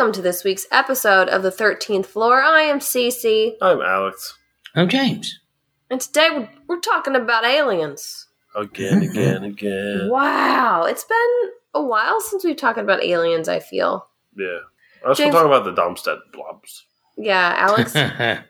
[0.00, 2.40] Welcome to this week's episode of the 13th Floor.
[2.40, 4.38] I am Cece, I'm Alex.
[4.74, 5.40] I'm James.
[5.90, 8.26] and today we're, we're talking about aliens.
[8.56, 9.10] Again, mm-hmm.
[9.10, 10.08] again, again.
[10.08, 14.06] Wow, it's been a while since we've talked about aliens, I feel.
[14.34, 14.60] Yeah.
[15.04, 16.86] I was James- talking about the Domstead blobs.
[17.18, 17.94] Yeah, Alex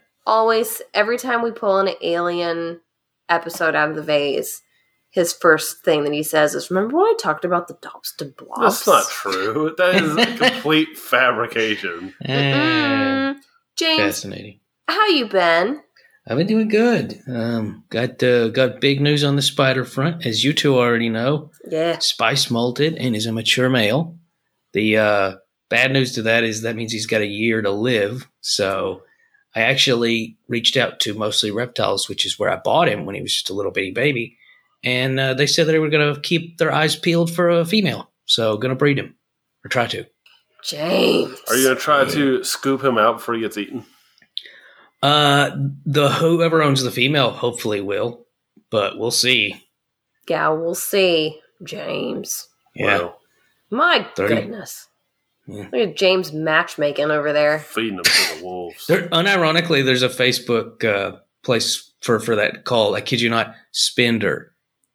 [0.26, 2.80] always, every time we pull an alien
[3.28, 4.62] episode out of the vase,
[5.10, 8.84] his first thing that he says is, Remember when I talked about the Dobston blobs?
[8.84, 9.74] That's not true.
[9.76, 12.14] That is a complete fabrication.
[12.24, 13.36] Mm-mm.
[13.76, 14.60] James, fascinating.
[14.88, 15.80] how you been?
[16.28, 17.18] I've been doing good.
[17.26, 21.50] Um, got uh, got big news on the spider front, as you two already know.
[21.68, 21.98] Yeah.
[21.98, 24.16] Spice molted and is a mature male.
[24.72, 25.32] The uh,
[25.70, 28.28] bad news to that is that means he's got a year to live.
[28.42, 29.02] So
[29.56, 33.22] I actually reached out to mostly reptiles, which is where I bought him when he
[33.22, 34.36] was just a little bitty baby,
[34.84, 37.64] and uh, they said that they were going to keep their eyes peeled for a
[37.64, 38.10] female.
[38.26, 39.14] So going to breed him
[39.64, 40.06] or try to.
[40.62, 41.38] James.
[41.48, 43.84] Are you going to try to scoop him out before he gets eaten?
[45.02, 45.50] Uh,
[45.86, 48.26] the whoever owns the female hopefully will,
[48.70, 49.54] but we'll see.
[50.28, 52.46] Yeah, we'll see, James.
[52.74, 52.98] Yeah.
[52.98, 53.18] Well,
[53.70, 54.34] My Thirty.
[54.34, 54.86] goodness.
[55.46, 55.68] Yeah.
[55.72, 57.58] Look at James matchmaking over there.
[57.60, 58.86] feeding them to the wolves.
[58.86, 62.94] There, unironically, there's a Facebook uh, place for for that call.
[62.94, 64.49] I kid you not, Spender.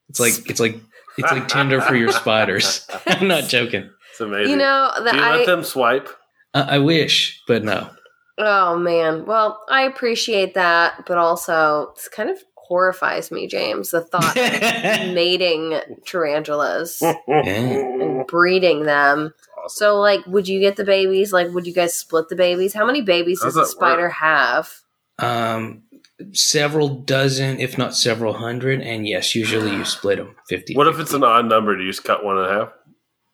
[0.10, 0.80] It's like it's like
[1.18, 2.88] it's like Tinder for your spiders.
[3.06, 3.90] I'm not joking.
[4.12, 4.52] It's amazing.
[4.52, 6.10] You know that Do you I let them swipe?
[6.54, 7.90] I, I wish, but no.
[8.38, 9.26] Oh man.
[9.26, 15.14] Well, I appreciate that, but also this kind of horrifies me, James, the thought of
[15.14, 19.34] mating tarantulas and breeding them.
[19.58, 19.70] Awesome.
[19.70, 21.32] So like would you get the babies?
[21.32, 22.74] Like would you guys split the babies?
[22.74, 23.92] How many babies How's does a that work?
[23.94, 24.74] spider have?
[25.18, 25.84] Um,
[26.32, 30.76] several dozen, if not several hundred, and yes, usually you split them 50.
[30.76, 31.76] What if it's an odd number?
[31.76, 32.70] Do you just cut one in half?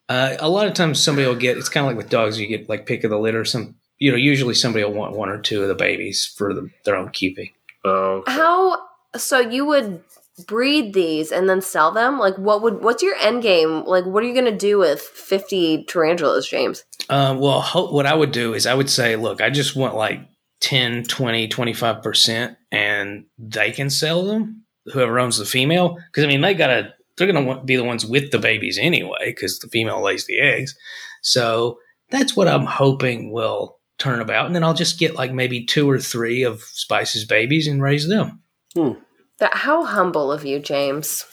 [0.09, 1.57] Uh, a lot of times somebody will get.
[1.57, 2.39] It's kind of like with dogs.
[2.39, 3.45] You get like pick of the litter.
[3.45, 6.69] Some you know usually somebody will want one or two of the babies for the,
[6.85, 7.51] their own keeping.
[7.85, 8.33] Oh, okay.
[8.33, 8.77] How
[9.15, 10.03] so you would
[10.47, 12.19] breed these and then sell them?
[12.19, 13.85] Like what would what's your end game?
[13.85, 16.83] Like what are you going to do with 50 tarantulas, James?
[17.09, 19.95] Um, well, ho- what I would do is I would say, look, I just want
[19.95, 20.19] like
[20.61, 24.63] 10, 20, 25%, and they can sell them,
[24.93, 25.97] whoever owns the female.
[26.07, 28.77] Because, I mean, they got to, they're going to be the ones with the babies
[28.79, 30.75] anyway, because the female lays the eggs.
[31.21, 31.79] So
[32.09, 34.47] that's what I'm hoping will turn about.
[34.47, 38.07] And then I'll just get like maybe two or three of Spice's babies and raise
[38.07, 38.41] them.
[38.75, 38.93] Hmm.
[39.39, 41.25] That how humble of you, James.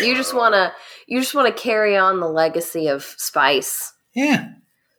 [0.00, 0.72] you just want to
[1.06, 3.92] you just want to carry on the legacy of Spice.
[4.14, 4.48] Yeah.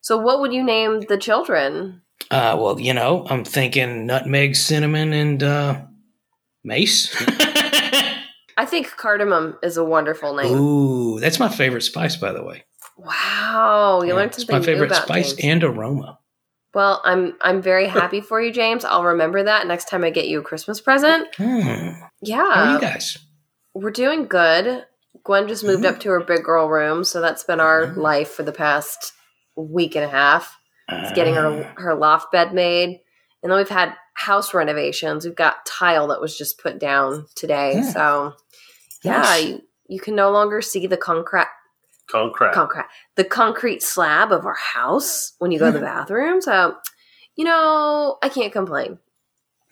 [0.02, 2.02] So what would you name the children?
[2.32, 5.82] Uh, well, you know, I'm thinking nutmeg, cinnamon, and uh,
[6.64, 7.14] mace.
[8.58, 10.56] I think cardamom is a wonderful name.
[10.58, 12.64] Ooh, that's my favorite spice, by the way.
[12.98, 15.44] Wow, you Yeah, learned it's something my new favorite spice James.
[15.44, 16.20] and aroma.
[16.74, 18.86] well, I'm I'm very happy for you, James.
[18.86, 21.28] I'll remember that next time I get you a Christmas present.
[21.36, 21.60] Hmm.
[21.68, 23.18] How are Yeah, you guys?
[23.74, 24.86] we're doing good.
[25.24, 25.96] Gwen just moved Mm-hmm.
[25.96, 29.14] up to her big girl room, so that's been our life for the past
[29.56, 30.58] week and a half.
[30.92, 33.00] It's getting her her loft bed made,
[33.42, 35.26] and then we've had house renovations.
[35.26, 37.92] We've got tile that was just put down today, Yeah.
[37.92, 38.34] so
[39.04, 39.44] yeah, Nice.
[39.46, 41.48] you, you can no longer see the concrete
[42.08, 42.52] concrete.
[42.54, 42.86] concrete
[43.16, 45.86] the concrete slab of our house when you go to the Hmm.
[45.86, 46.42] bathroom.
[46.42, 46.76] So
[47.36, 49.00] you know, I can't complain.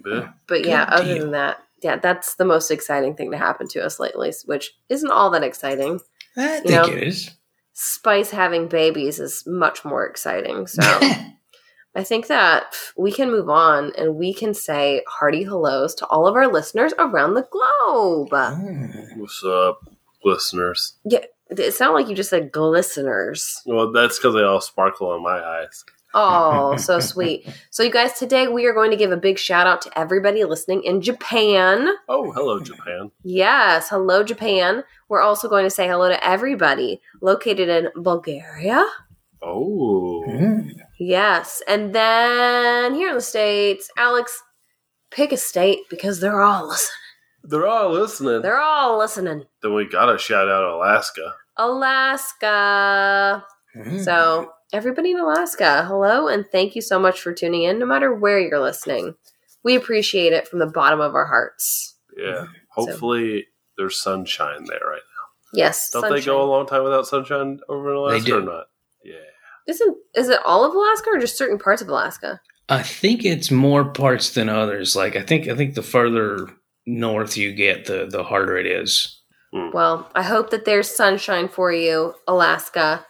[0.05, 0.29] Yeah.
[0.47, 1.23] But yeah, Good other deal.
[1.23, 5.11] than that, yeah, that's the most exciting thing to happen to us lately, which isn't
[5.11, 5.99] all that exciting.
[6.37, 7.31] I you think know, it is.
[7.81, 10.67] Spice having babies is much more exciting.
[10.67, 10.81] So
[11.95, 16.27] I think that we can move on and we can say hearty hellos to all
[16.27, 18.31] of our listeners around the globe.
[18.31, 19.21] Hmm.
[19.21, 19.79] What's up,
[20.25, 20.97] listeners?
[21.05, 23.61] Yeah, it sounded like you just said glisteners.
[23.65, 25.85] Well, that's because they all sparkle in my eyes.
[26.13, 27.47] Oh, so sweet.
[27.69, 30.43] So, you guys, today we are going to give a big shout out to everybody
[30.43, 31.87] listening in Japan.
[32.07, 33.11] Oh, hello, Japan.
[33.23, 34.83] Yes, hello, Japan.
[35.07, 38.85] We're also going to say hello to everybody located in Bulgaria.
[39.41, 40.69] Oh, Hmm.
[40.99, 44.43] Yes, and then here in the States, Alex,
[45.11, 46.95] pick a state because they're all listening.
[47.43, 48.41] they're all listening.
[48.41, 49.45] They're all listening.
[49.63, 51.35] then we gotta shout out Alaska.
[51.55, 53.45] Alaska.
[53.73, 53.99] Hmm.
[53.99, 58.13] So, everybody in Alaska, hello, and thank you so much for tuning in, no matter
[58.13, 59.15] where you're listening.
[59.63, 61.97] We appreciate it from the bottom of our hearts.
[62.17, 62.45] Yeah.
[62.71, 65.59] Hopefully, there's sunshine there right now.
[65.59, 65.89] Yes.
[65.91, 68.37] Don't they go a long time without sunshine over in Alaska do.
[68.37, 68.65] or not?
[69.03, 69.15] Yeah.
[69.67, 72.41] Isn't is it all of Alaska or just certain parts of Alaska?
[72.69, 74.95] I think it's more parts than others.
[74.95, 76.47] Like I think I think the further
[76.85, 79.21] north you get, the the harder it is.
[79.53, 79.73] Mm.
[79.73, 83.05] Well, I hope that there's sunshine for you, Alaska.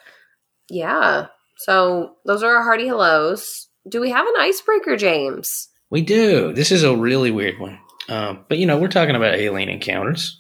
[0.70, 1.28] Yeah.
[1.60, 3.68] So those are our hearty hellos.
[3.88, 5.70] Do we have an icebreaker, James?
[5.90, 6.54] We do.
[6.54, 7.80] This is a really weird one.
[8.08, 10.40] Um, but you know, we're talking about alien encounters.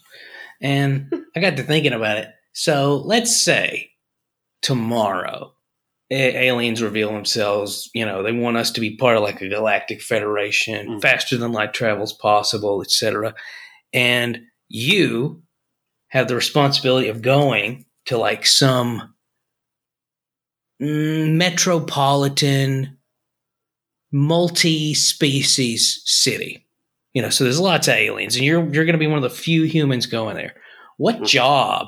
[0.61, 2.29] And I got to thinking about it.
[2.53, 3.91] So let's say
[4.61, 5.53] tomorrow
[6.11, 9.49] a- aliens reveal themselves, you know, they want us to be part of like a
[9.49, 11.01] galactic federation, Mm.
[11.01, 13.33] faster than light travels possible, etc.
[13.93, 15.41] And you
[16.09, 19.13] have the responsibility of going to like some
[20.79, 22.97] metropolitan
[24.11, 26.65] multi-species city.
[27.13, 29.23] You know, so there's lots of aliens, and you're you're going to be one of
[29.23, 30.55] the few humans going there.
[30.97, 31.27] What Mhm.
[31.27, 31.87] job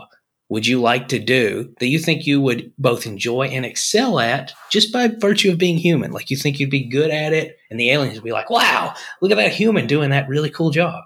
[0.50, 4.54] would you like to do that you think you would both enjoy and excel at
[4.70, 6.12] just by virtue of being human?
[6.12, 8.94] Like you think you'd be good at it, and the aliens would be like, "Wow,
[9.22, 11.04] look at that human doing that really cool job."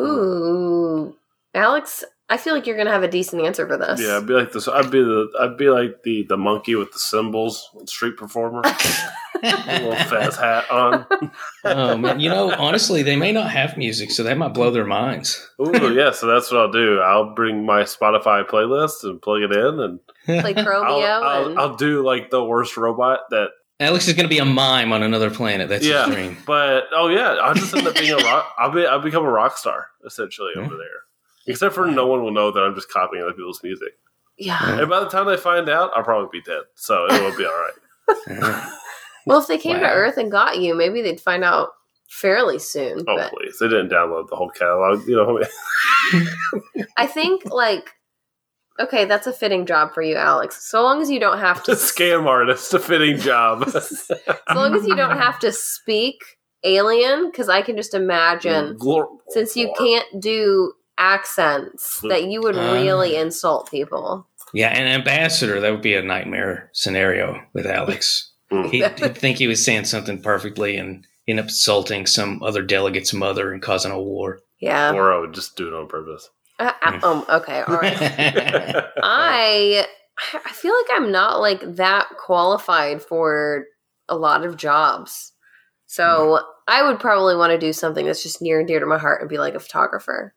[0.00, 1.14] Ooh.
[1.54, 4.00] Alex, I feel like you're going to have a decent answer for this.
[4.00, 4.66] Yeah, I'd be like this.
[4.66, 5.28] I'd be the.
[5.40, 8.62] I'd be like the the monkey with the cymbals, street performer,
[9.42, 11.06] a little fast hat on.
[11.64, 14.86] oh man, you know, honestly, they may not have music, so that might blow their
[14.86, 15.50] minds.
[15.60, 16.12] Ooh, yeah.
[16.12, 16.98] So that's what I'll do.
[17.00, 20.00] I'll bring my Spotify playlist and plug it in, and
[20.42, 23.48] Like I'll, Chromio I'll, and I'll do like the worst robot that.
[23.80, 25.68] Alex is going to be a mime on another planet.
[25.68, 26.36] That's yeah, his dream.
[26.46, 28.50] but oh yeah, I'll just end up being a rock.
[28.56, 28.86] I'll be.
[28.86, 30.62] I'll become a rock star essentially Yeah.
[30.62, 31.03] over there.
[31.46, 33.92] Except for no one will know that I'm just copying other people's music.
[34.38, 34.78] yeah.
[34.80, 36.62] And by the time they find out, I'll probably be dead.
[36.74, 38.70] So it will be all right.
[39.26, 41.70] Well, if they came to Earth and got you, maybe they'd find out
[42.10, 43.04] fairly soon.
[43.08, 45.06] Oh but please, they didn't download the whole catalog.
[45.08, 45.40] You know,
[46.98, 47.90] I think like
[48.80, 50.68] okay, that's a fitting job for you, Alex.
[50.68, 53.68] So long as you don't have to scam artist, a fitting job.
[53.70, 54.14] so
[54.54, 56.22] long as you don't have to speak
[56.62, 62.56] alien, because I can just imagine Glor- since you can't do accents that you would
[62.56, 62.72] Uh.
[62.72, 64.26] really insult people.
[64.52, 68.32] Yeah, an ambassador, that would be a nightmare scenario with Alex.
[68.52, 68.70] Mm.
[68.70, 73.12] He'd, he'd think he was saying something perfectly and end up insulting some other delegate's
[73.12, 74.40] mother and causing a war.
[74.60, 74.92] Yeah.
[74.92, 76.28] Or I would just do it on purpose.
[76.60, 77.96] Uh, uh, um, okay, all right.
[79.02, 79.86] I
[80.44, 83.64] I feel like I'm not like that qualified for
[84.08, 85.32] a lot of jobs.
[85.86, 88.98] So I would probably want to do something that's just near and dear to my
[88.98, 90.34] heart and be like a photographer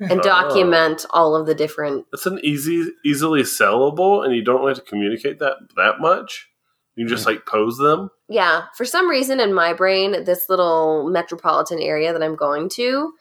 [0.00, 0.22] and Oh.
[0.22, 4.82] document all of the different It's an easy, easily sellable, and you don't have to
[4.82, 6.48] communicate that that much.
[6.96, 8.10] You just like pose them.
[8.28, 13.12] yeah, for some reason in my brain, this little metropolitan area that I'm going to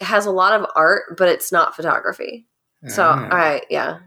[0.00, 2.46] has a lot of art, but it's not photography.
[2.88, 3.28] So Ah.
[3.30, 3.98] I yeah.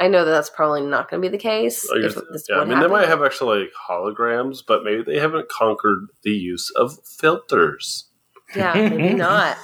[0.00, 1.88] I know that that's probably not going to be the case.
[1.88, 5.02] Like, if this yeah, I would mean, they might have actually like holograms, but maybe
[5.04, 8.08] they haven't conquered the use of filters.
[8.54, 9.56] Yeah, maybe not.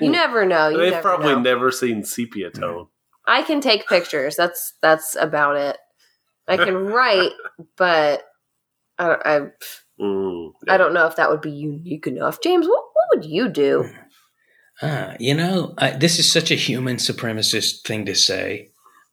[0.00, 0.68] You never know.
[0.68, 1.40] You They've never probably know.
[1.40, 2.86] never seen sepia tone.
[3.26, 4.36] I can take pictures.
[4.36, 5.78] That's that's about it.
[6.46, 7.32] I can write,
[7.76, 8.22] but
[8.98, 9.40] I don't, I,
[10.00, 12.40] Mm, I don't know if that would be unique enough.
[12.42, 13.88] James, what, what would you do?
[14.82, 18.70] Ah, you know, I, this is such a human supremacist thing to say,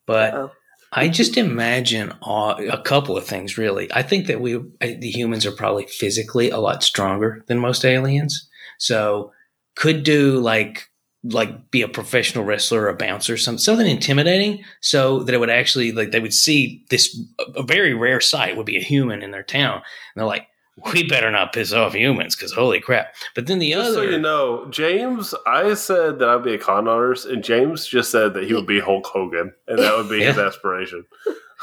[0.07, 0.51] but Uh-oh.
[0.91, 3.59] I just imagine uh, a couple of things.
[3.59, 7.59] Really, I think that we, uh, the humans, are probably physically a lot stronger than
[7.59, 8.49] most aliens,
[8.81, 9.31] so
[9.75, 10.89] could do like
[11.23, 15.51] like be a professional wrestler or a bouncer, some something intimidating, so that it would
[15.51, 19.21] actually like they would see this a, a very rare sight would be a human
[19.21, 19.83] in their town, and
[20.15, 20.47] they're like,
[20.91, 23.13] we better not piss off humans because holy crap.
[23.35, 26.57] But then the Just other, so you know, James, I said that I'd be a
[26.57, 30.09] con artist, and James just said that he would be Hulk Hogan, and that would
[30.09, 31.05] be his aspiration.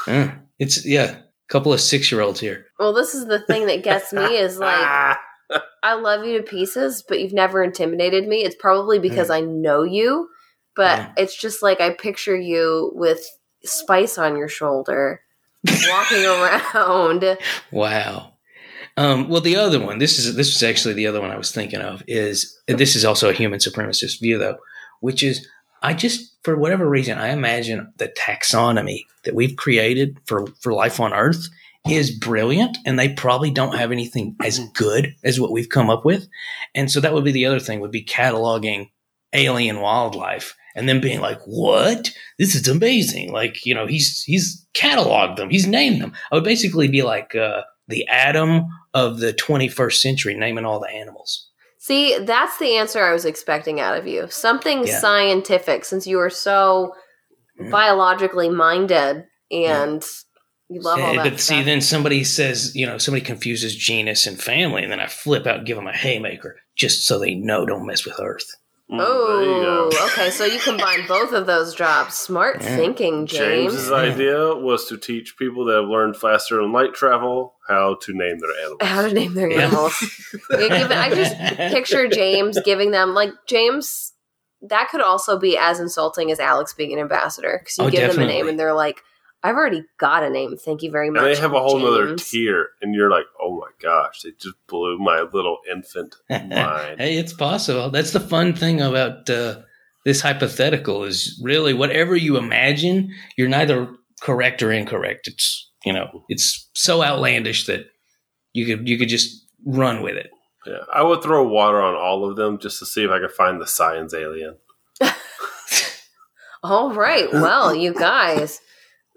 [0.07, 2.65] Uh, it's yeah, a couple of six year olds here.
[2.79, 5.17] Well, this is the thing that gets me is like
[5.83, 8.43] I love you to pieces, but you've never intimidated me.
[8.43, 10.29] It's probably because I know you,
[10.75, 11.11] but Yeah.
[11.17, 13.25] it's just like I picture you with
[13.63, 15.21] spice on your shoulder,
[15.87, 17.37] walking around.
[17.71, 18.33] Wow.
[18.97, 21.51] Um, well, the other one, this is this was actually the other one I was
[21.51, 22.03] thinking of.
[22.07, 24.57] Is this is also a human supremacist view though,
[24.99, 25.47] which is
[25.81, 30.99] I just for whatever reason I imagine the taxonomy that we've created for for life
[30.99, 31.47] on Earth
[31.87, 34.71] is brilliant, and they probably don't have anything as mm-hmm.
[34.73, 36.27] good as what we've come up with,
[36.75, 38.89] and so that would be the other thing would be cataloging
[39.33, 42.11] alien wildlife and then being like, "What?
[42.37, 46.13] This is amazing!" Like you know, he's he's cataloged them, he's named them.
[46.31, 50.89] I would basically be like uh, the Adam of the 21st century, naming all the
[50.89, 51.49] animals.
[51.77, 54.27] See, that's the answer I was expecting out of you.
[54.29, 54.99] Something Yeah.
[54.99, 56.93] scientific, since you are so
[57.59, 57.69] Yeah.
[57.69, 59.67] biologically minded mm.
[59.67, 60.03] and
[60.69, 61.31] you love all Eh, that.
[61.31, 65.07] but see, then somebody says, you know, somebody confuses genus and family, and then I
[65.07, 68.45] flip out and give them a haymaker just so they know don't mess with Earth.
[68.91, 70.31] Mm, there you Oh, okay.
[70.31, 72.15] So you combine both of those drops.
[72.15, 72.75] Smart Yeah.
[72.75, 73.73] thinking, James.
[73.73, 78.13] James's idea was to teach people that have learned faster than light travel how to
[78.13, 78.79] name their animals.
[78.81, 79.65] How to name their Yeah.
[79.67, 79.93] animals.
[80.51, 81.35] Yeah, give it- I just
[81.73, 84.13] picture James giving them like James.
[84.63, 88.11] That could also be as insulting as Alex being an ambassador because you Oh, give
[88.11, 89.01] them a name and they're like,
[89.43, 90.55] "I've already got a name.
[90.57, 93.55] Thank you very much." and they have a whole other tier, and you're like, "Oh
[93.55, 97.89] my gosh, they just blew my little infant mind." hey, it's possible.
[97.89, 99.59] That's the fun thing about uh,
[100.05, 103.89] this hypothetical is really whatever you imagine, you're neither
[104.21, 105.27] correct or incorrect.
[105.27, 107.85] It's you know, it's so outlandish that
[108.53, 110.29] you could you could just run with it.
[110.65, 113.31] Yeah, I would throw water on all of them just to see if I could
[113.31, 114.57] find the science alien.
[116.63, 117.31] All right.
[117.31, 118.59] Well, you guys,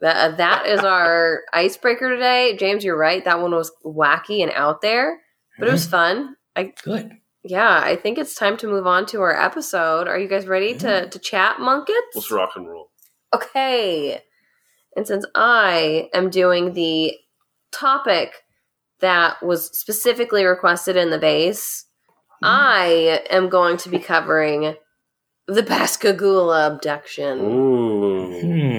[0.02, 2.56] that uh, that is our icebreaker today.
[2.58, 3.24] James, you're right.
[3.24, 5.20] That one was wacky and out there,
[5.58, 6.36] but it was fun.
[6.54, 7.12] I Good.
[7.44, 7.80] yeah.
[7.82, 10.08] I think it's time to move on to our episode.
[10.08, 12.14] Are you guys ready to to chat, Munkets?
[12.14, 12.90] Let's rock and roll.
[13.32, 14.20] Okay.
[14.94, 17.16] And since I am doing the
[17.72, 18.32] topic
[19.00, 21.86] that was specifically requested in the base,
[22.40, 22.46] hmm.
[22.46, 24.74] I am going to be covering
[25.46, 27.38] the Pascagoula abduction.
[27.40, 27.91] Ooh.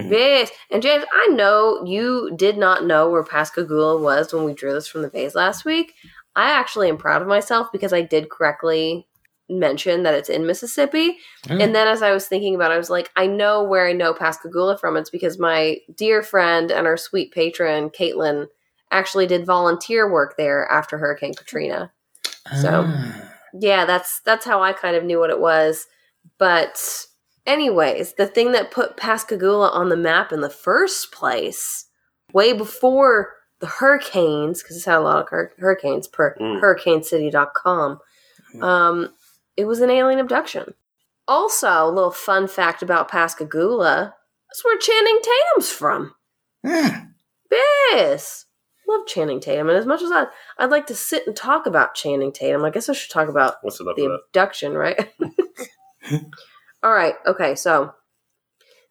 [0.09, 0.51] Yes.
[0.71, 4.87] And James, I know you did not know where Pascagoula was when we drew this
[4.87, 5.93] from the vase last week.
[6.35, 9.07] I actually am proud of myself because I did correctly
[9.49, 11.17] mention that it's in Mississippi.
[11.49, 11.57] Oh.
[11.57, 13.93] And then as I was thinking about it, I was like, I know where I
[13.93, 14.97] know Pascagoula from.
[14.97, 18.47] It's because my dear friend and our sweet patron, Caitlin,
[18.89, 21.91] actually did volunteer work there after Hurricane Katrina.
[22.61, 23.29] so- Ah.
[23.59, 25.85] Yeah, that's that's how I kind of knew what it was.
[26.39, 27.05] But
[27.45, 31.85] anyways, the thing that put Pascagoula on the map in the first place,
[32.33, 36.61] way before the hurricanes, because it's had a lot of hur- hurricanes per Mm.
[36.61, 37.99] hurricanecity.com,
[38.61, 39.13] um,
[39.55, 40.73] it was an alien abduction.
[41.27, 44.13] Also, a little fun fact about Pascagoula,
[44.49, 46.13] that's where Channing Tatum's from.
[46.65, 47.05] Ah.
[47.51, 48.45] Yes.
[48.87, 49.69] Love Channing Tatum.
[49.69, 50.25] And as much as I,
[50.57, 53.55] I'd like to sit and talk about Channing Tatum, I guess I should talk about
[53.61, 54.19] What's the that?
[54.27, 55.09] abduction, right?
[56.83, 57.15] All right.
[57.25, 57.55] Okay.
[57.55, 57.93] So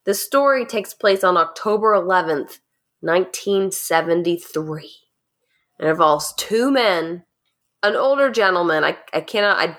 [0.04, 2.58] the story takes place on October 11th,
[3.00, 4.90] 1973.
[5.78, 7.24] It involves two men,
[7.82, 8.84] an older gentleman.
[8.84, 9.76] I, I cannot, I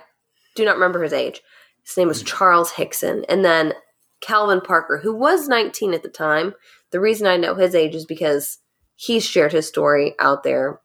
[0.56, 1.42] do not remember his age.
[1.86, 2.28] His name was hmm.
[2.28, 3.26] Charles Hickson.
[3.28, 3.74] And then
[4.22, 6.54] Calvin Parker, who was 19 at the time.
[6.92, 8.60] The reason I know his age is because
[8.96, 10.80] he's shared his story out there.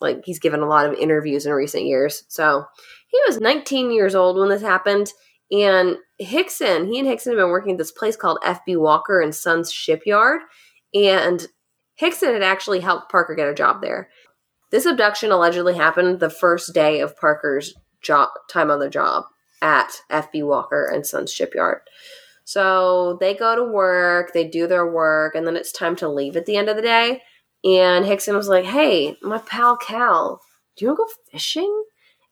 [0.00, 2.24] Like he's given a lot of interviews in recent years.
[2.28, 2.64] So
[3.08, 5.12] he was 19 years old when this happened.
[5.52, 9.34] And Hickson, he and Hickson have been working at this place called FB Walker and
[9.34, 10.40] Sons Shipyard.
[10.94, 11.46] And
[11.94, 14.08] Hickson had actually helped Parker get a job there.
[14.70, 19.24] This abduction allegedly happened the first day of Parker's job time on the job
[19.60, 21.82] at FB Walker and Sons Shipyard.
[22.44, 26.36] So they go to work, they do their work, and then it's time to leave
[26.36, 27.20] at the end of the day.
[27.62, 30.40] And Hickson was like, Hey, my pal Cal,
[30.76, 31.84] do you want to go fishing?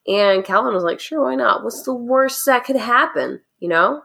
[0.07, 1.63] And Calvin was like, Sure, why not?
[1.63, 3.41] What's the worst that could happen?
[3.59, 4.03] You know?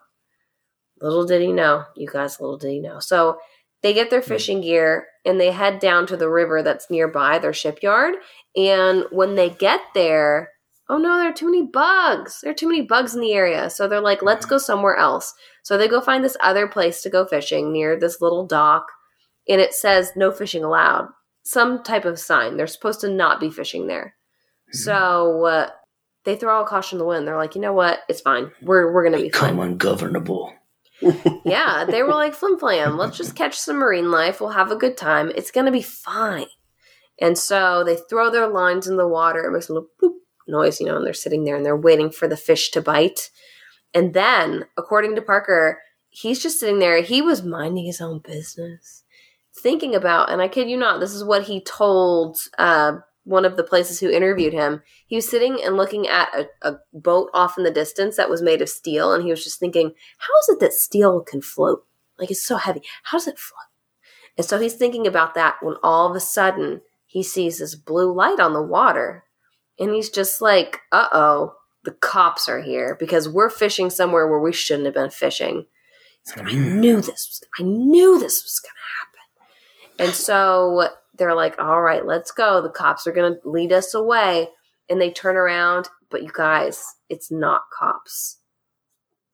[1.02, 1.86] Little did he know.
[1.96, 3.00] You guys, little did he know.
[3.00, 3.38] So
[3.82, 7.54] they get their fishing gear and they head down to the river that's nearby, their
[7.54, 8.16] shipyard.
[8.56, 10.50] And when they get there,
[10.90, 12.40] oh no, there are too many bugs.
[12.42, 13.70] There are too many bugs in the area.
[13.70, 15.34] So they're like, let's go somewhere else.
[15.64, 18.88] So they go find this other place to go fishing near this little dock.
[19.48, 21.10] And it says no fishing allowed.
[21.44, 22.58] Some type of sign.
[22.58, 24.16] They're supposed to not be fishing there.
[24.72, 25.70] So uh,
[26.26, 27.28] they throw all caution to the wind.
[27.28, 28.00] They're like, you know what?
[28.10, 28.52] It's fine.
[28.62, 29.68] We're we're gonna be Become fine.
[29.72, 30.54] ungovernable.
[31.46, 32.98] yeah, they were like flim flam.
[32.98, 34.40] Let's just catch some marine life.
[34.40, 35.32] We'll have a good time.
[35.36, 36.48] It's gonna be fine.
[37.20, 39.46] And so they throw their lines in the water.
[39.46, 40.14] It makes a little boop
[40.48, 43.30] noise, you know, and they're sitting there and they're waiting for the fish to bite.
[43.94, 45.80] And then, according to Parker,
[46.10, 47.02] he's just sitting there.
[47.02, 49.04] He was minding his own business,
[49.58, 53.58] thinking about, and I kid you not, this is what he told uh, one of
[53.58, 54.82] the places who interviewed him.
[55.06, 58.42] He was sitting and looking at a, a boat off in the distance that was
[58.42, 61.86] made of steel, and he was just thinking, how is it that steel can float?
[62.18, 62.82] Like it's so heavy.
[63.04, 63.60] How does it float?
[64.38, 68.14] And so he's thinking about that when all of a sudden he sees this blue
[68.14, 69.24] light on the water.
[69.80, 74.40] And he's just like, uh oh, the cops are here because we're fishing somewhere where
[74.40, 75.66] we shouldn't have been fishing.
[76.24, 80.08] He's like, I knew this was, I knew this was going to happen.
[80.08, 82.62] And so they're like, all right, let's go.
[82.62, 84.50] The cops are going to lead us away.
[84.90, 88.38] And they turn around, but you guys, it's not cops.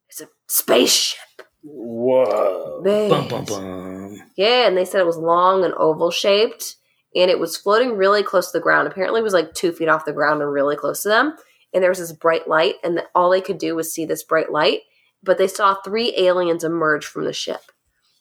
[0.10, 1.20] It's a spaceship.
[1.64, 2.82] Whoa.
[2.84, 4.22] Bum bum bum.
[4.38, 6.78] Yeah, and they said it was long and oval shaped,
[7.16, 8.88] and it was floating really close to the ground.
[8.88, 11.36] Apparently, it was like two feet off the ground and really close to them.
[11.74, 14.24] And there was this bright light, and the, all they could do was see this
[14.24, 14.80] bright light.
[15.24, 17.62] but they saw three aliens emerge from the ship.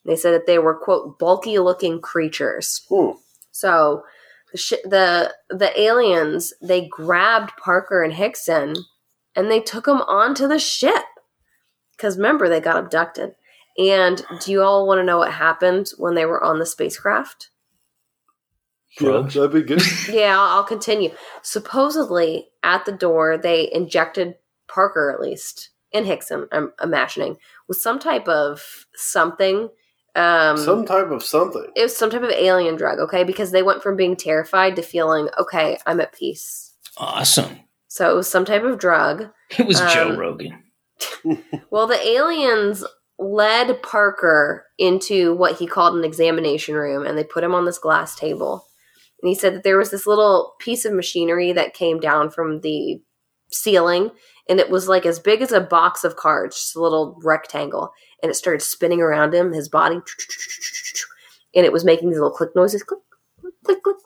[0.04, 2.82] They said that they were quote bulky looking creatures.
[2.88, 3.12] Hmm.
[3.50, 4.02] So
[4.52, 8.74] the sh- the the aliens they grabbed Parker and Hickson
[9.36, 11.04] and they took them onto the ship
[11.96, 13.34] because remember they got abducted.
[13.78, 17.50] And do you all want to know what happened when they were on the spacecraft?
[18.98, 19.34] Yeah, Drugs?
[19.34, 19.82] that'd be good.
[20.12, 21.12] Yeah, I'll, I'll continue.
[21.42, 24.34] Supposedly, at the door, they injected
[24.66, 27.36] Parker, at least, and Hickson, I'm imagining,
[27.68, 29.68] with some type of something.
[30.16, 31.66] Um, Some type of something.
[31.76, 33.22] it was some type of alien drug, okay?
[33.24, 36.74] Because they went from being terrified to feeling, okay, I'm at peace.
[36.96, 37.60] Awesome.
[37.88, 39.28] So it was some type of drug.
[39.58, 40.62] It was Joe Um, Rogan.
[41.70, 42.84] Well, the aliens
[43.18, 47.78] led Parker into what he called an examination room and they put him on this
[47.78, 48.66] glass table.
[49.22, 52.60] And he said that there was this little piece of machinery that came down from
[52.60, 53.00] the
[53.52, 54.10] ceiling
[54.50, 57.92] and it was like as big as a box of cards, just a little rectangle.
[58.20, 60.00] And it started spinning around him, his body.
[61.54, 62.98] And it was making these little click noises click,
[63.40, 63.96] click, click, click.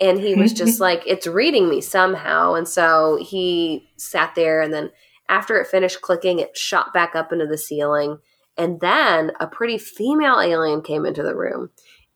[0.00, 2.54] And he was just like, it's reading me somehow.
[2.54, 4.90] And so he sat there and then
[5.28, 8.18] after it finished clicking, it shot back up into the ceiling.
[8.56, 11.70] And then a pretty female alien came into the room.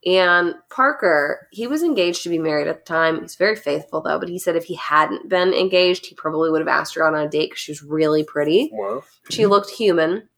[0.07, 3.21] And Parker, he was engaged to be married at the time.
[3.21, 6.61] He's very faithful, though, but he said if he hadn't been engaged, he probably would
[6.61, 8.71] have asked her out on a date because she was really pretty.
[8.73, 9.03] Wow.
[9.29, 10.29] She looked human,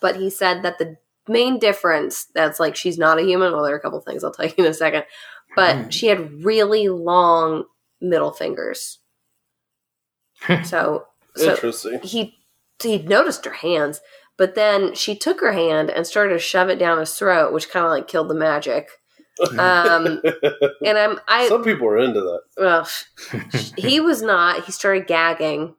[0.00, 0.96] but he said that the
[1.28, 3.52] main difference that's like she's not a human.
[3.52, 5.04] Well, there are a couple things I'll tell you in a second,
[5.54, 5.92] but Mm.
[5.92, 7.64] she had really long
[8.00, 8.98] middle fingers.
[10.64, 12.00] so, so Interesting.
[12.02, 12.38] he
[12.82, 14.00] he noticed her hands,
[14.36, 17.68] but then she took her hand and started to shove it down his throat, which
[17.70, 18.88] kind of like killed the magic.
[19.58, 20.22] Um,
[20.84, 22.40] and I'm I Some people are into that.
[22.56, 22.88] well,
[23.76, 24.64] he was not.
[24.64, 25.74] He started gagging,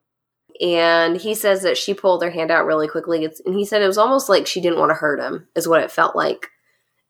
[0.62, 3.24] and he says that she pulled her hand out really quickly.
[3.24, 5.68] It's, and he said it was almost like she didn't want to hurt him, is
[5.68, 6.50] what it felt like.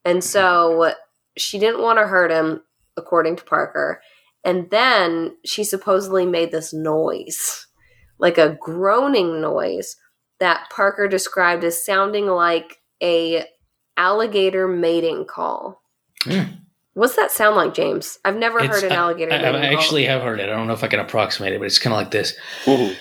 [0.06, 0.94] And so
[1.38, 2.62] she didn't want to hurt him,
[2.98, 4.02] according to Parker.
[4.44, 7.68] And then she supposedly made this noise,
[8.20, 9.96] like a groaning noise
[10.40, 13.46] that Parker described as sounding like a
[13.96, 15.82] alligator mating call.
[16.94, 18.20] What's that sound like, James?
[18.24, 19.80] I've never It's- heard an I- alligator I, mating I call.
[19.80, 20.44] actually have heard it.
[20.50, 22.34] I don't know if I can approximate it, but it's kind of like this.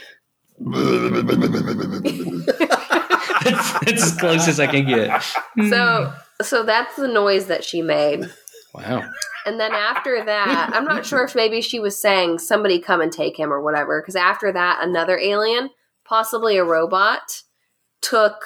[3.45, 5.23] That's, that's as close as I can get.
[5.69, 8.31] So so that's the noise that she made.
[8.75, 9.03] wow.
[9.45, 13.11] And then after that, I'm not sure if maybe she was saying somebody come and
[13.13, 15.71] take him or whatever because after that another alien,
[16.05, 17.43] possibly a robot,
[18.01, 18.45] took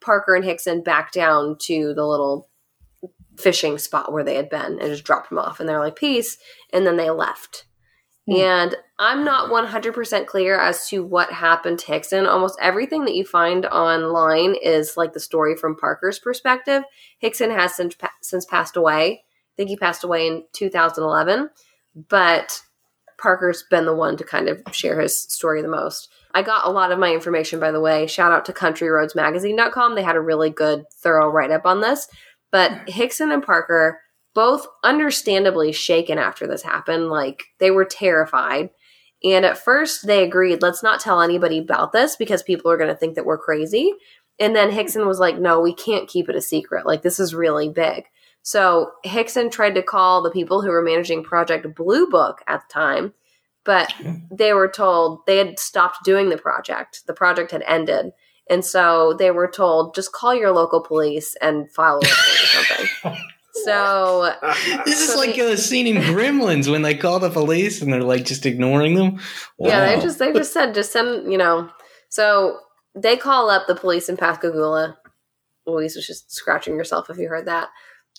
[0.00, 2.48] Parker and Hickson back down to the little
[3.40, 6.38] fishing spot where they had been and just dropped them off and they're like peace
[6.72, 7.64] and then they left.
[8.26, 8.36] Hmm.
[8.36, 12.26] And I'm not 100% clear as to what happened to Hickson.
[12.26, 16.82] Almost everything that you find online is like the story from Parker's perspective.
[17.18, 19.24] Hickson has since, since passed away.
[19.24, 21.50] I think he passed away in 2011,
[22.08, 22.62] but
[23.18, 26.08] Parker's been the one to kind of share his story the most.
[26.32, 28.06] I got a lot of my information, by the way.
[28.06, 29.94] Shout out to countryroadsmagazine.com.
[29.94, 32.08] They had a really good, thorough write up on this.
[32.52, 34.00] But Hickson and Parker,
[34.34, 37.08] both understandably shaken after this happened.
[37.08, 38.70] Like they were terrified.
[39.22, 42.90] And at first they agreed, let's not tell anybody about this because people are going
[42.90, 43.92] to think that we're crazy.
[44.38, 46.86] And then Hickson was like, no, we can't keep it a secret.
[46.86, 48.04] Like this is really big.
[48.42, 52.72] So Hickson tried to call the people who were managing Project Blue Book at the
[52.72, 53.12] time,
[53.64, 53.92] but
[54.30, 57.02] they were told they had stopped doing the project.
[57.06, 58.12] The project had ended.
[58.50, 62.46] And so they were told, just call your local police and file a report or
[62.46, 63.16] something.
[63.64, 64.32] So
[64.86, 67.92] This is So like they- a scene in Gremlins when they call the police and
[67.92, 69.20] they're like just ignoring them.
[69.58, 71.68] Yeah, they just they just said just send you know.
[72.08, 72.58] So
[72.94, 74.96] they call up the police in Pascagoula.
[75.66, 77.68] Louise was just scratching herself if you heard that.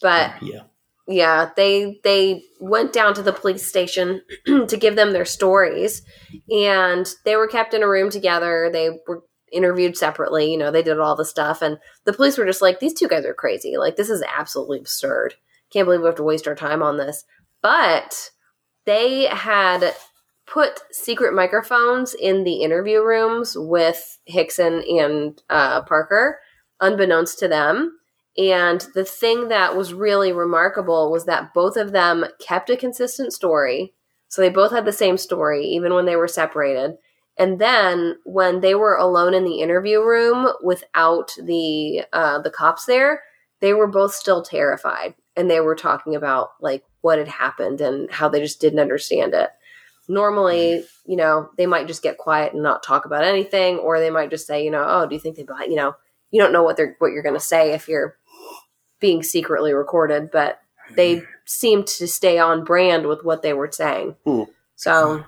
[0.02, 0.62] But oh, yeah.
[1.08, 6.04] yeah, they they went down to the police station to give them their stories,
[6.52, 8.70] and they were kept in a room together.
[8.72, 10.52] They were interviewed separately.
[10.52, 13.08] You know, they did all the stuff, and the police were just like, "These two
[13.08, 13.78] guys are crazy.
[13.78, 15.36] Like, this is absolutely absurd.
[15.72, 17.26] Can't believe we have to waste our time on this."
[17.62, 18.32] But
[18.86, 19.94] they had
[20.46, 26.40] put secret microphones in the interview rooms with Hickson and uh, Parker,
[26.80, 27.98] unbeknownst to them.
[28.38, 33.34] And the thing that was really remarkable was that both of them kept a consistent
[33.34, 33.94] story.
[34.28, 36.98] So they both had the same story, even when they were separated.
[37.41, 42.86] And then when they were alone in the interview room without the uh, the cops
[42.86, 43.23] there,
[43.62, 48.12] they were both still terrified, and they were talking about like what had happened and
[48.12, 49.49] how they just didn't understand it.
[50.08, 54.12] normally, you know, they might just get quiet and not talk about anything, or they
[54.12, 55.67] might just say, you know, oh, do you think they bought?
[55.67, 55.95] You know,
[56.30, 58.17] you don't know what they're what you're going to say if you're
[58.99, 60.60] being secretly recorded, but
[60.95, 64.15] they seemed to stay on brand with what they were saying.
[64.25, 64.43] Hmm.
[64.75, 65.25] So,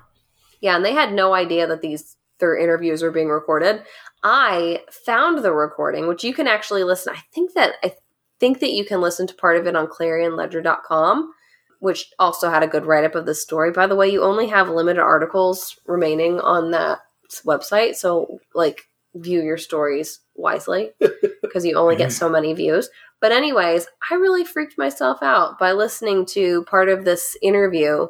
[0.64, 3.82] yeah, and they had no idea that these their interviews were being recorded.
[4.22, 7.12] I found the recording, which you can actually listen.
[7.14, 7.92] I think that I
[8.40, 11.34] think that you can listen to part of it on clarionledger.com,
[11.80, 13.72] which also had a good write up of the story.
[13.72, 17.00] By the way, you only have limited articles remaining on that
[17.44, 20.92] website, so like view your stories wisely
[21.42, 22.88] because you only get so many views.
[23.20, 28.08] But anyways, I really freaked myself out by listening to part of this interview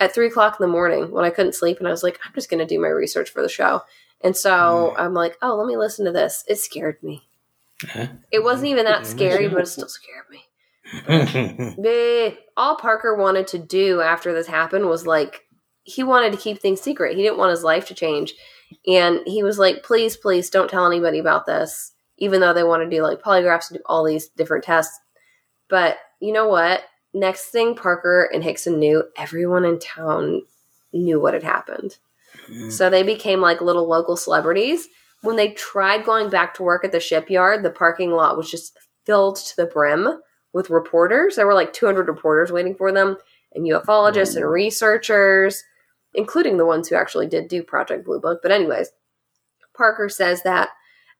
[0.00, 2.32] at three o'clock in the morning when I couldn't sleep, and I was like, I'm
[2.34, 3.82] just going to do my research for the show.
[4.22, 6.44] And so I'm like, oh, let me listen to this.
[6.48, 7.26] It scared me.
[7.82, 8.08] Huh?
[8.30, 10.44] It wasn't even that scary, but it still scared me.
[12.56, 15.46] All Parker wanted to do after this happened was like,
[15.84, 17.16] he wanted to keep things secret.
[17.16, 18.34] He didn't want his life to change.
[18.86, 22.82] And he was like, please, please don't tell anybody about this, even though they want
[22.82, 24.98] to do like polygraphs and do all these different tests.
[25.68, 26.82] But you know what?
[27.12, 30.42] Next thing Parker and Hickson knew, everyone in town
[30.92, 31.98] knew what had happened.
[32.48, 32.70] Mm.
[32.70, 34.88] So they became like little local celebrities.
[35.22, 38.78] When they tried going back to work at the shipyard, the parking lot was just
[39.04, 40.20] filled to the brim
[40.52, 41.36] with reporters.
[41.36, 43.16] There were like 200 reporters waiting for them,
[43.54, 44.50] and ufologists and mm.
[44.50, 45.64] researchers,
[46.14, 48.40] including the ones who actually did do Project Blue Book.
[48.42, 48.90] But, anyways,
[49.76, 50.70] Parker says that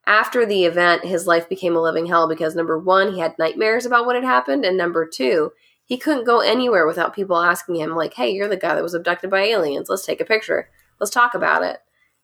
[0.06, 3.86] after the event, his life became a living hell because number one, he had nightmares
[3.86, 5.52] about what had happened, and number two,
[5.90, 8.94] he couldn't go anywhere without people asking him, like, hey, you're the guy that was
[8.94, 9.88] abducted by aliens.
[9.88, 10.70] Let's take a picture.
[11.00, 11.78] Let's talk about it.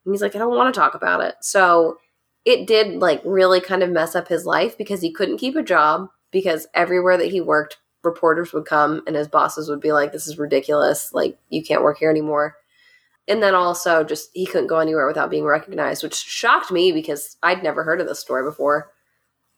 [0.04, 1.34] And he's like, I don't want to talk about it.
[1.40, 1.98] So
[2.44, 5.64] it did like really kind of mess up his life because he couldn't keep a
[5.64, 10.12] job because everywhere that he worked, reporters would come and his bosses would be like,
[10.12, 11.12] This is ridiculous.
[11.12, 12.54] Like, you can't work here anymore.
[13.26, 17.36] And then also just he couldn't go anywhere without being recognized, which shocked me because
[17.42, 18.92] I'd never heard of this story before.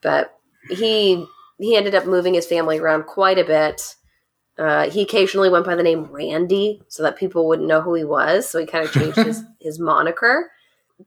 [0.00, 0.34] But
[0.70, 1.26] he
[1.58, 3.96] he ended up moving his family around quite a bit.
[4.56, 8.04] Uh, he occasionally went by the name Randy so that people wouldn't know who he
[8.04, 8.48] was.
[8.48, 10.50] So he kind of changed his, his moniker.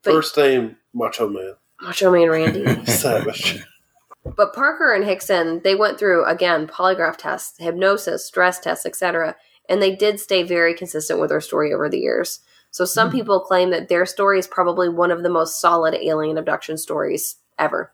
[0.03, 1.55] But First name Macho Man.
[1.81, 2.85] Macho Man Randy.
[2.91, 3.63] Savage.
[4.23, 9.35] But Parker and Hickson, they went through again polygraph tests, hypnosis, stress tests, etc.,
[9.67, 12.39] and they did stay very consistent with their story over the years.
[12.71, 16.37] So some people claim that their story is probably one of the most solid alien
[16.37, 17.91] abduction stories ever.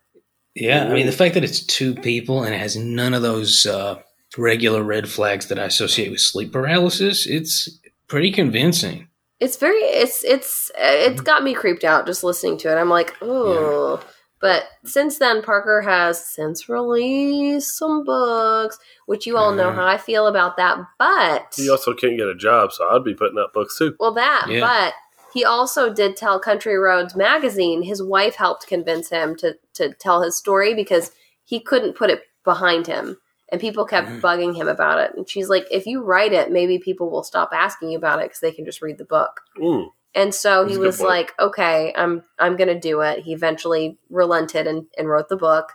[0.59, 3.65] Yeah, I mean the fact that it's two people and it has none of those
[3.65, 3.99] uh,
[4.37, 7.69] regular red flags that I associate with sleep paralysis, it's
[8.07, 9.07] pretty convincing.
[9.39, 12.79] It's very it's it's it's got me creeped out just listening to it.
[12.79, 14.03] I'm like, oh.
[14.39, 19.73] But since then, Parker has since released some books, which you all know Uh.
[19.73, 20.77] how I feel about that.
[20.99, 23.95] But He also can't get a job, so I'd be putting out books too.
[23.99, 24.59] Well, that, Yeah.
[24.59, 24.93] but
[25.33, 27.81] he also did tell Country Roads magazine.
[27.83, 31.11] His wife helped convince him to to tell his story because
[31.43, 33.17] he couldn't put it behind him,
[33.49, 34.21] and people kept Mm.
[34.21, 35.11] bugging him about it.
[35.15, 38.25] And she's like, "If you write it, maybe people will stop asking you about it
[38.25, 39.89] because they can just read the book." Mm.
[40.15, 44.65] And so That's he was like, "Okay, I'm I'm gonna do it." He eventually relented
[44.67, 45.73] and, and wrote the book,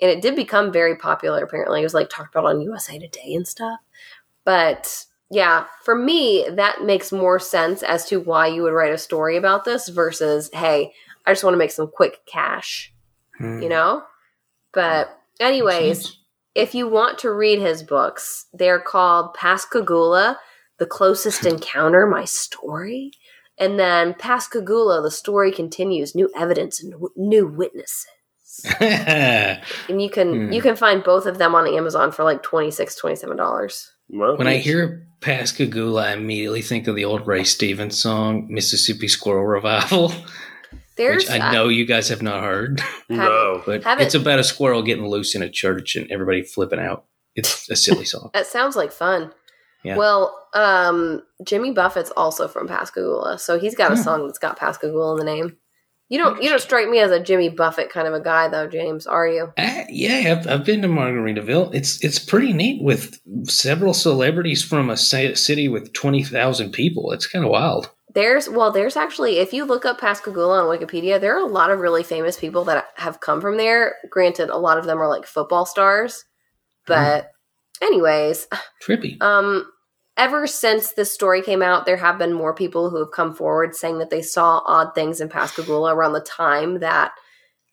[0.00, 1.42] and it did become very popular.
[1.44, 3.78] Apparently, it was like talked about on USA Today and stuff.
[4.44, 8.98] But yeah, for me, that makes more sense as to why you would write a
[8.98, 10.92] story about this versus, hey,
[11.24, 12.92] I just want to make some quick cash,
[13.38, 13.62] Hmm.
[13.62, 14.02] you know?
[14.72, 15.08] But,
[15.40, 16.16] anyways,
[16.54, 20.38] if you want to read his books, they're called Pascagoula,
[20.78, 23.10] The Closest Encounter, My Story.
[23.58, 28.06] And then Pascagoula, The Story Continues, New Evidence and w- New Witnesses.
[28.80, 30.52] And you can Hmm.
[30.52, 33.86] you can find both of them on Amazon for like 26 $27.
[34.08, 39.44] When I hear Pascagoula, I immediately think of the old Ray Stevens song "Mississippi Squirrel
[39.44, 40.12] Revival,"
[40.96, 42.80] There's which I know you guys have not heard.
[43.08, 46.80] no, But Haven't- it's about a squirrel getting loose in a church and everybody flipping
[46.80, 47.04] out.
[47.34, 48.30] It's a silly song.
[48.34, 49.32] That sounds like fun.
[49.84, 49.96] Yeah.
[49.96, 54.02] Well, um, Jimmy Buffett's also from Pascagoula, so he's got a Hmm.
[54.02, 55.56] song that's got Pascagoula in the name.
[56.08, 58.68] You don't you don't strike me as a Jimmy Buffett kind of a guy though,
[58.68, 59.52] James, are you?
[59.58, 61.74] Uh, yeah, I've, I've been to Margaritaville.
[61.74, 67.10] It's it's pretty neat with several celebrities from a city with twenty thousand people.
[67.12, 67.90] It's kind of wild.
[68.16, 71.70] There's well, there's actually if you look up Pascagoula on Wikipedia, there are a lot
[71.70, 73.96] of really famous people that have come from there.
[74.08, 76.24] Granted, a lot of them are like football stars,
[76.86, 77.30] but
[77.82, 78.48] anyways,
[78.82, 79.20] Trippy.
[79.22, 79.70] Um,
[80.16, 83.76] ever since this story came out, there have been more people who have come forward
[83.76, 87.12] saying that they saw odd things in Pascagoula around the time that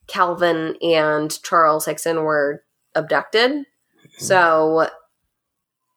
[0.08, 3.64] Calvin and Charles Hickson were abducted.
[4.18, 4.90] So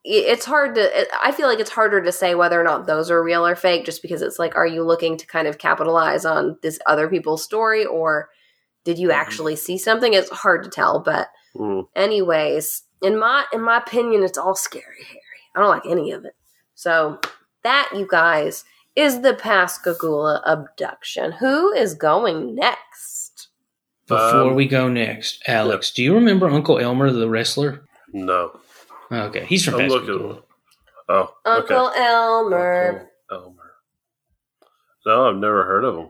[0.09, 3.11] it's hard to it- i feel like it's harder to say whether or not those
[3.11, 6.25] are real or fake just because it's like are you looking to kind of capitalize
[6.25, 8.29] on this other people's story or
[8.85, 11.88] did you actually see something it's hard to tell but Mm.
[11.97, 15.23] anyways in my in my opinion it's all scary harry
[15.55, 16.35] i don't like any of it
[16.75, 17.19] so
[17.64, 18.64] that you guys
[18.95, 23.49] is the pascagoula abduction who is going next
[24.07, 27.81] Before Um, we go next, Alex, do you remember Uncle Elmer, the wrestler?
[28.12, 28.61] No.
[29.11, 30.27] Okay, he's from I'm Pascagoula.
[30.27, 30.42] looking.
[31.09, 32.01] Oh, uncle okay.
[32.03, 32.90] elmer
[33.31, 33.73] Uncle Elmer.
[35.07, 36.09] No, I've never heard of him.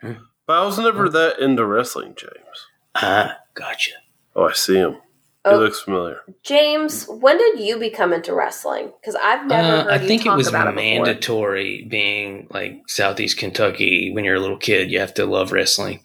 [0.00, 0.12] Hmm.
[0.46, 2.66] But I was never that into wrestling, James.
[2.94, 3.90] Ah, gotcha.
[4.36, 4.92] Oh, I see him.
[4.92, 5.58] He Oh.
[5.58, 6.20] looks familiar.
[6.44, 8.92] James, when did you become into wrestling?
[9.00, 12.82] Because I've never Uh, heard I you think it was about it mandatory being like
[12.88, 14.90] Southeast Kentucky when you're a little kid.
[14.90, 16.00] You have to love wrestling.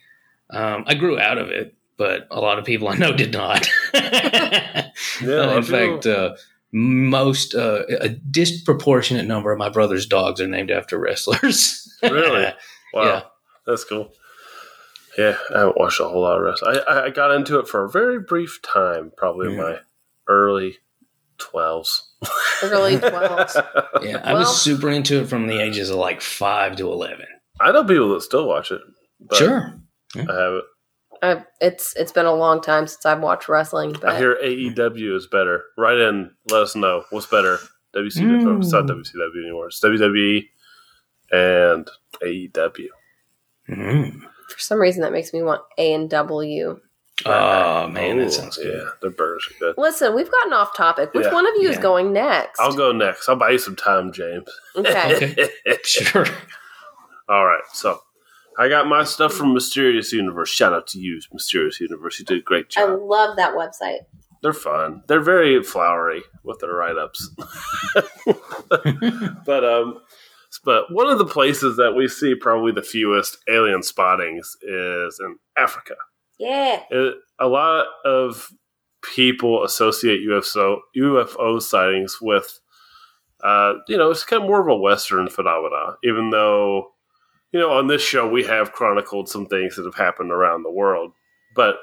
[0.49, 3.67] Um, I grew out of it, but a lot of people I know did not.
[5.21, 6.36] Yeah, in feel- fact, uh,
[6.74, 11.88] most uh, a disproportionate number of my brother's dogs are named after wrestlers.
[12.04, 12.47] Really?
[12.95, 13.21] Wow, Yeah.
[13.67, 14.12] that's cool.
[15.19, 16.80] Yeah, I haven't watched a whole lot of wrestling.
[16.88, 19.78] I, I got into it for a very brief time, probably in my
[20.28, 20.78] early
[21.38, 22.08] twelves.
[22.63, 23.56] Early 12s.
[24.04, 27.26] yeah, I Well- was super into it from the ages of like five to eleven.
[27.60, 28.82] I know people that still watch it.
[29.19, 29.74] But sure.
[30.15, 30.63] I haven't.
[31.21, 35.15] I, it's it's been a long time since I've watched wrestling, but I hear AEW
[35.15, 35.63] is better.
[35.77, 37.60] Write in, let us know what's better.
[37.95, 39.01] WCW, oh, it's not Mm.
[39.03, 39.67] WCW anymore.
[39.67, 40.47] It's WWE
[41.31, 41.88] and
[42.25, 42.88] E AEW.
[43.69, 44.21] Mm.
[44.49, 46.79] for some reason that makes me want A and W.
[47.25, 48.73] Oh man, Ooh, that sounds good.
[48.73, 49.75] Yeah, their burgers are good.
[49.77, 51.13] Listen, we've gotten off topic.
[51.13, 51.34] Which Yeah.
[51.34, 52.60] one of you is going next?
[52.60, 53.29] I'll go next.
[53.29, 54.49] I'll buy you some time, James.
[54.75, 55.49] Okay.
[55.84, 56.25] Sure.
[57.29, 58.01] All right, so
[58.62, 60.50] I got my stuff from Mysterious Universe.
[60.50, 62.19] Shout out to you, Mysterious Universe.
[62.19, 62.89] You did a great job.
[62.91, 64.02] I love that website.
[64.43, 65.02] They're fun.
[65.08, 67.28] They're very flowery with their write ups.
[69.45, 69.97] but um,
[70.63, 75.38] but one of the places that we see probably the fewest alien spottings is in
[75.58, 75.95] Africa.
[76.38, 76.84] Yeah.
[76.91, 78.52] It, a lot of
[79.02, 82.60] people associate UFO UFO sightings with,
[83.43, 85.97] uh, you know, it's kind of more of a Western phenomena.
[86.04, 86.91] Even though,
[87.52, 90.72] you know, on this show we have chronicled some things that have happened around the
[90.72, 91.14] world,
[91.56, 91.76] but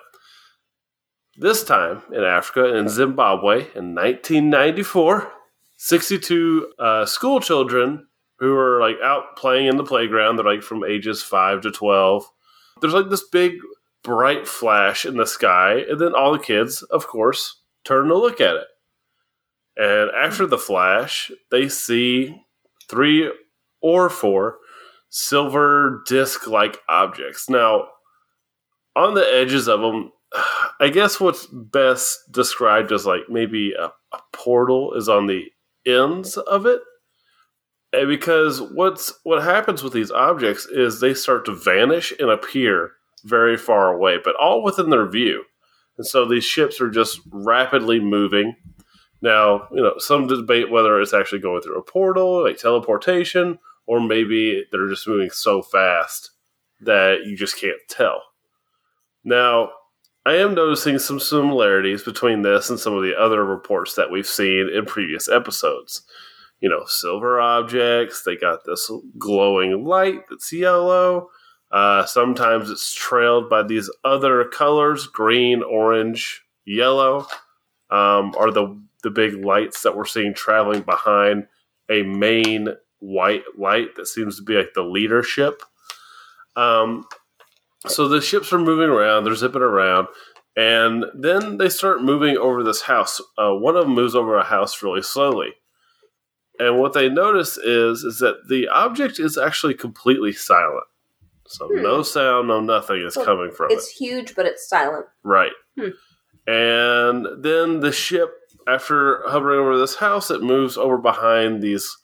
[1.37, 5.33] this time in Africa, in Zimbabwe, in 1994,
[5.77, 10.37] 62 uh, school children who were like out playing in the playground.
[10.37, 12.25] They're like from ages five to 12.
[12.81, 13.55] There's like this big
[14.03, 18.41] bright flash in the sky, and then all the kids, of course, turn to look
[18.41, 18.67] at it.
[19.77, 22.43] And after the flash, they see
[22.89, 23.33] three
[23.81, 24.59] or four
[25.11, 27.49] silver disc like objects.
[27.49, 27.88] Now,
[28.94, 30.12] on the edges of them,
[30.81, 35.44] I guess what's best described as like maybe a, a portal is on the
[35.87, 36.81] ends of it.
[37.92, 42.92] And because what's what happens with these objects is they start to vanish and appear
[43.25, 45.44] very far away, but all within their view.
[45.97, 48.55] And so these ships are just rapidly moving.
[49.21, 54.01] Now, you know, some debate whether it's actually going through a portal, like teleportation, or
[54.01, 56.31] maybe they're just moving so fast
[56.83, 58.22] that you just can't tell.
[59.24, 59.70] Now,
[60.27, 64.27] I am noticing some similarities between this and some of the other reports that we've
[64.27, 66.03] seen in previous episodes.
[66.61, 71.31] You know, silver objects, they got this glowing light that's yellow.
[71.70, 77.27] Uh, sometimes it's trailed by these other colors green, orange, yellow
[77.88, 81.46] um, are the, the big lights that we're seeing traveling behind
[81.90, 82.68] a main
[83.01, 85.63] white light that seems to be like the leadership.
[86.57, 87.05] Um,
[87.87, 90.09] so the ships are moving around, they're zipping around,
[90.57, 93.21] and then they start moving over this house.
[93.39, 95.51] Uh, one of them moves over a house really slowly.
[96.59, 100.85] And what they notice is is that the object is actually completely silent.
[101.47, 101.83] So Hmm.
[101.83, 103.75] no sound, no nothing is coming from it.
[103.75, 105.07] It's huge, but it's silent.
[105.23, 105.53] Right.
[105.79, 105.91] Hmm.
[106.49, 108.31] And then the ship,
[108.67, 111.97] after hovering over this house, it moves over behind these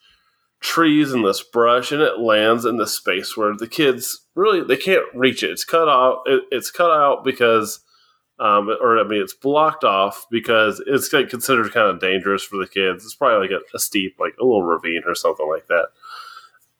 [0.64, 4.76] trees and this brush, and it lands in this space where the kids really they
[4.76, 5.50] can't reach it.
[5.50, 6.22] It's cut off.
[6.26, 7.80] It, it's cut out because,
[8.40, 12.56] um, or I mean, it's blocked off because it's like, considered kind of dangerous for
[12.56, 13.04] the kids.
[13.04, 15.86] It's probably like a, a steep, like a little ravine or something like that.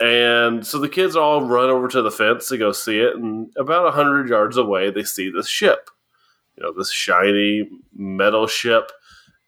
[0.01, 3.53] And so the kids all run over to the fence to go see it, and
[3.57, 5.91] about a hundred yards away, they see this ship
[6.57, 8.93] you know, this shiny metal ship,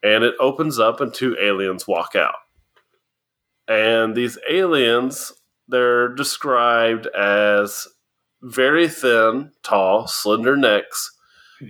[0.03, 2.35] and it opens up and two aliens walk out.
[3.69, 5.33] And these aliens,
[5.69, 7.89] they're described as
[8.43, 11.13] very thin, tall, slender necks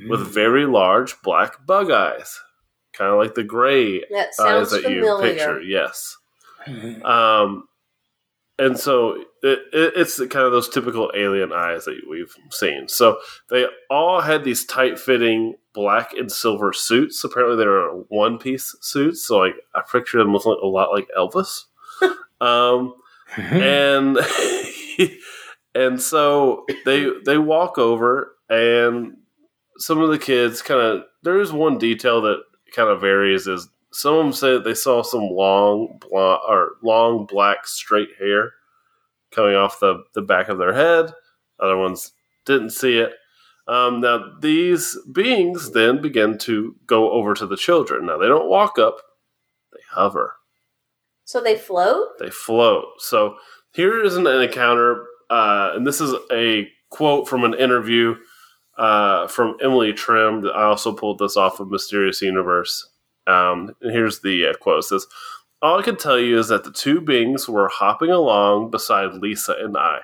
[0.08, 2.40] with very large black bug eyes.
[2.92, 5.60] kind of like the gray That eyes sounds that you picture.
[5.60, 6.16] Yes.
[7.04, 7.68] Um,
[8.58, 12.88] and so it, it, it's kind of those typical alien eyes that we've seen.
[12.88, 13.18] So
[13.50, 17.22] they all had these tight fitting black and silver suits.
[17.22, 19.24] Apparently, they were one piece suits.
[19.26, 21.64] So like I picture them looking a lot like Elvis.
[22.40, 22.94] um,
[23.36, 24.18] and
[25.74, 29.16] and so they they walk over and
[29.78, 32.42] some of the kids kind of there is one detail that
[32.74, 36.72] kind of varies is some of them say that they saw some long blonde or
[36.82, 38.52] long black straight hair
[39.30, 41.12] coming off the, the back of their head.
[41.58, 42.12] Other ones
[42.44, 43.12] didn't see it.
[43.66, 48.06] Um, now these beings then begin to go over to the children.
[48.06, 48.98] Now they don't walk up
[49.72, 50.36] they hover
[51.26, 52.18] So they float?
[52.20, 52.84] they float.
[52.98, 53.36] So
[53.72, 58.14] here is an, an encounter, uh, and this is a quote from an interview
[58.78, 60.46] uh, from Emily Trim.
[60.46, 62.88] I also pulled this off of Mysterious Universe.
[63.26, 65.08] Um, and here's the uh, quote: it says,
[65.60, 69.56] "All I can tell you is that the two beings were hopping along beside Lisa
[69.58, 70.02] and I,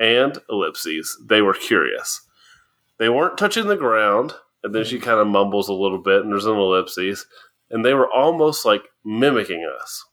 [0.00, 1.14] and ellipses.
[1.28, 2.22] They were curious.
[2.98, 6.32] They weren't touching the ground." And then she kind of mumbles a little bit, and
[6.32, 7.26] there's an ellipses,
[7.68, 10.06] and they were almost like mimicking us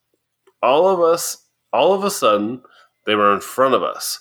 [0.62, 2.62] all of us, all of a sudden,
[3.06, 4.20] they were in front of us,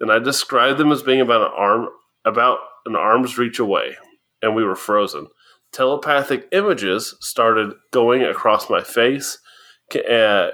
[0.00, 1.88] and I described them as being about an arm,
[2.24, 3.96] about an arm's reach away,
[4.40, 5.26] and we were frozen.
[5.72, 9.38] Telepathic images started going across my face,
[10.08, 10.48] uh,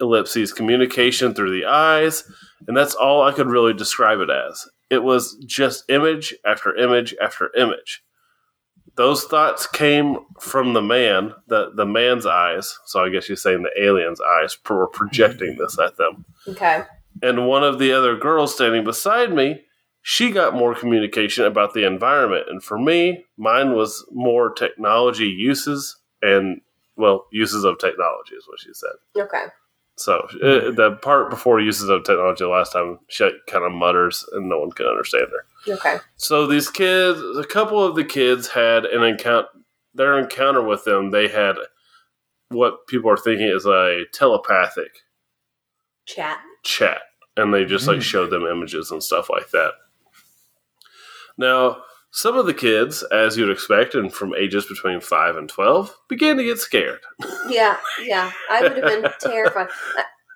[0.00, 2.24] ellipses, communication through the eyes,
[2.66, 4.68] and that's all I could really describe it as.
[4.90, 8.02] It was just image after image after image
[8.96, 12.78] those thoughts came from the man, the the man's eyes.
[12.86, 15.62] So I guess you're saying the alien's eyes were projecting mm-hmm.
[15.62, 16.24] this at them.
[16.48, 16.84] Okay.
[17.22, 19.62] And one of the other girls standing beside me,
[20.02, 22.46] she got more communication about the environment.
[22.48, 26.60] And for me, mine was more technology uses and
[26.96, 28.92] well, uses of technology is what she said.
[29.16, 29.44] Okay.
[29.96, 34.48] So uh, the part before uses of technology last time, she kind of mutters and
[34.48, 35.72] no one can understand her.
[35.74, 35.98] Okay.
[36.16, 39.48] So these kids, a couple of the kids had an encounter.
[39.94, 41.54] Their encounter with them, they had
[42.48, 44.90] what people are thinking is a telepathic
[46.06, 46.38] Chat.
[46.64, 47.00] chat,
[47.36, 48.02] and they just like Mm.
[48.02, 49.72] showed them images and stuff like that.
[51.38, 51.82] Now,
[52.16, 56.36] some of the kids, as you'd expect, and from ages between five and twelve, began
[56.36, 57.00] to get scared.
[57.48, 58.30] Yeah, yeah.
[58.48, 59.68] I would have been terrified.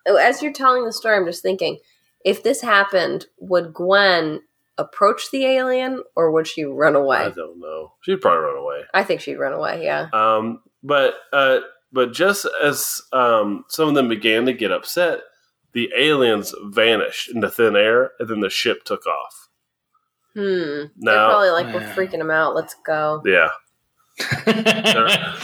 [0.06, 1.78] As you're telling the story, I'm just thinking
[2.24, 4.40] if this happened, would Gwen
[4.76, 7.18] approach the alien or would she run away?
[7.18, 7.92] I don't know.
[8.02, 8.80] She'd probably run away.
[8.92, 10.08] I think she'd run away, yeah.
[10.12, 11.60] Um, but uh,
[11.92, 15.20] but just as um, some of them began to get upset,
[15.72, 19.47] the aliens vanished into thin air, and then the ship took off.
[20.38, 20.84] Hmm.
[20.98, 21.94] They're probably like, we're Yeah.
[21.94, 22.54] freaking them out.
[22.54, 23.22] Let's go.
[23.24, 23.48] yeah,
[24.46, 25.34] They're-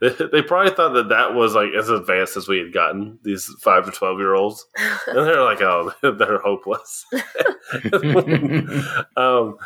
[0.00, 3.50] they, they probably thought that that was like as advanced as we had gotten these
[3.62, 4.64] five to twelve year olds,
[5.06, 7.04] and they're like, oh, they're hopeless.
[9.16, 9.56] um,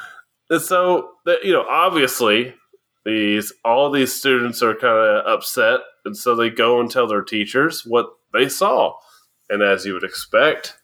[0.48, 1.11] and so
[1.42, 2.55] you know, obviously,
[3.05, 7.22] these all these students are kind of upset, and so they go and tell their
[7.22, 8.94] teachers what they saw,
[9.48, 10.76] and as you would expect,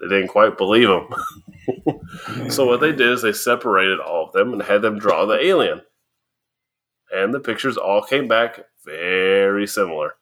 [0.00, 1.08] they didn't quite believe them.
[2.50, 5.38] so what they did is they separated all of them and had them draw the
[5.44, 5.82] alien,
[7.12, 10.14] and the pictures all came back very similar,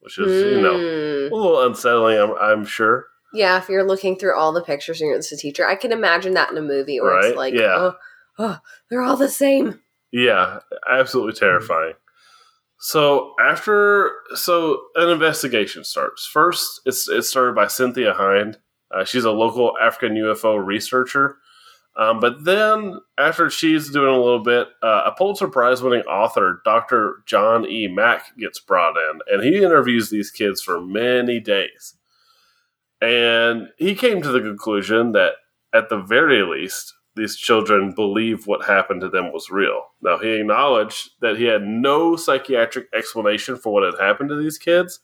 [0.00, 1.32] which is you know Hmm.
[1.32, 2.18] a little unsettling.
[2.18, 3.06] I'm, I'm sure.
[3.32, 6.34] Yeah, if you're looking through all the pictures and you're the teacher, I can imagine
[6.34, 7.74] that in a movie where Right, it's like, yeah.
[7.76, 7.94] oh,
[8.40, 9.78] oh, they're all the same.
[10.10, 10.58] Yeah,
[10.90, 11.92] absolutely terrifying.
[12.80, 16.26] So after, so an investigation starts.
[16.26, 18.58] First, it's it started by Cynthia Hind.
[18.90, 21.36] Uh, she's a local African UFO researcher.
[21.96, 26.62] Um, but then, after she's doing a little bit, uh, a Pulitzer Prize winning author,
[26.64, 27.22] Dr.
[27.26, 27.86] John E.
[27.88, 31.96] Mack, gets brought in, and he interviews these kids for many days.
[33.02, 35.32] And he came to the conclusion that,
[35.74, 39.82] at the very least, these children believe what happened to them was real.
[40.00, 44.58] Now, he acknowledged that he had no psychiatric explanation for what had happened to these
[44.58, 45.00] kids,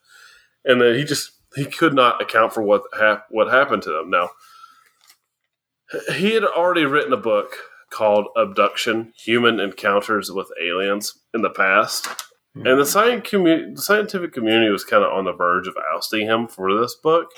[0.65, 4.11] and that he just he could not account for what hap- what happened to them.
[4.11, 4.31] Now,
[6.15, 7.57] he had already written a book
[7.91, 12.07] called Abduction: Human Encounters with Aliens in the past,
[12.55, 12.67] hmm.
[12.67, 16.27] and the, scien- commu- the scientific community was kind of on the verge of ousting
[16.27, 17.31] him for this book.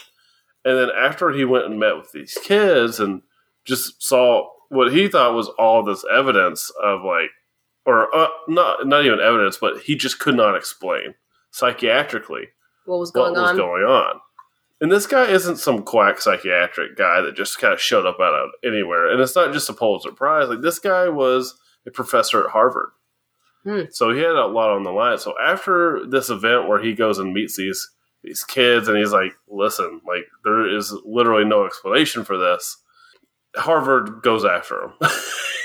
[0.64, 3.23] And then after he went and met with these kids and
[3.64, 7.31] just saw what he thought was all this evidence of like,
[7.87, 11.14] or uh, not not even evidence, but he just could not explain
[11.53, 12.49] psychiatrically
[12.85, 13.57] What was what going was on?
[13.57, 14.21] going on.
[14.81, 18.35] And this guy isn't some quack psychiatric guy that just kind of showed up out
[18.35, 19.11] of anywhere.
[19.11, 20.49] And it's not just a Pulitzer Prize.
[20.49, 22.91] Like this guy was a professor at Harvard.
[23.64, 23.83] Hmm.
[23.91, 25.19] So he had a lot on the line.
[25.19, 27.91] So after this event where he goes and meets these
[28.23, 32.77] these kids and he's like, "Listen, like there is literally no explanation for this."
[33.59, 34.93] Harvard goes after him.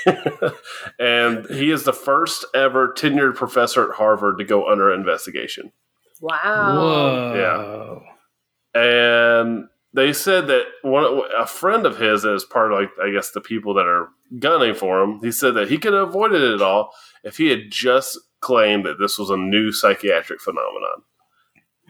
[0.98, 5.72] and he is the first ever tenured professor at Harvard to go under investigation.
[6.20, 6.76] Wow.
[6.76, 8.02] Whoa.
[8.74, 8.80] Yeah.
[8.80, 13.10] And they said that one a friend of his that is part of like I
[13.10, 15.20] guess the people that are gunning for him.
[15.20, 16.90] He said that he could have avoided it all
[17.22, 21.02] if he had just claimed that this was a new psychiatric phenomenon.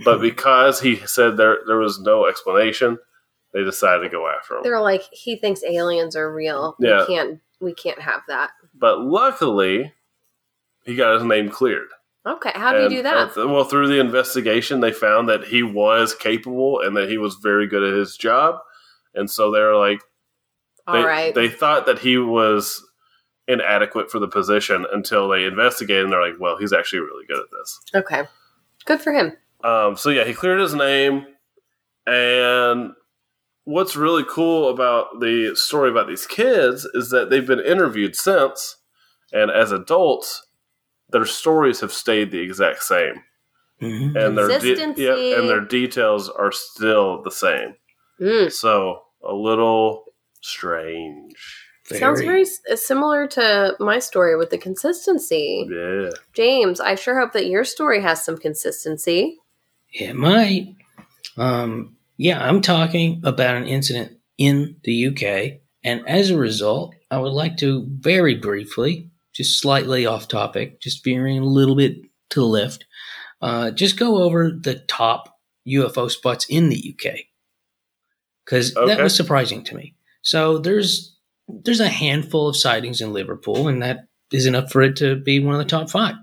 [0.04, 0.22] But hmm.
[0.22, 2.98] because he said there there was no explanation,
[3.54, 4.62] they decided to go after him.
[4.64, 6.76] They're like, he thinks aliens are real.
[6.78, 7.00] Yeah.
[7.00, 8.50] We can't we can't have that.
[8.74, 9.94] But luckily,
[10.84, 11.88] he got his name cleared.
[12.26, 12.52] Okay.
[12.54, 13.36] How do you do that?
[13.36, 17.66] well, through the investigation, they found that he was capable and that he was very
[17.66, 18.56] good at his job.
[19.14, 20.00] And so they were like,
[20.86, 21.34] they, All right.
[21.34, 22.82] they thought that he was
[23.46, 27.38] inadequate for the position until they investigated and they're like, well, he's actually really good
[27.38, 27.80] at this.
[27.94, 28.24] okay.
[28.86, 29.32] Good for him.
[29.62, 31.26] Um, so yeah, he cleared his name.
[32.06, 32.92] And
[33.64, 38.76] what's really cool about the story about these kids is that they've been interviewed since,
[39.32, 40.46] and as adults,
[41.10, 43.22] their stories have stayed the exact same,
[43.80, 44.16] Mhm.
[44.16, 47.76] and their de- yeah, and their details are still the same.
[48.20, 48.52] Mm.
[48.52, 50.04] So a little
[50.40, 51.34] strange.
[51.84, 55.68] Sounds very uh, similar to my story with the consistency.
[55.70, 56.10] Yeah.
[56.32, 59.38] James, I sure hope that your story has some consistency.
[59.92, 60.74] It might.
[61.36, 67.18] Um, yeah, I'm talking about an incident in the UK, and as a result, I
[67.18, 71.96] would like to very briefly, just slightly off topic, just veering a little bit
[72.30, 72.84] to the left,
[73.42, 75.36] uh, just go over the top
[75.68, 77.14] UFO spots in the UK
[78.44, 78.86] because Okay.
[78.94, 79.94] that was surprising to me.
[80.22, 81.16] So there's
[81.48, 85.40] there's a handful of sightings in Liverpool, and that is enough for it to be
[85.40, 86.14] one of the top five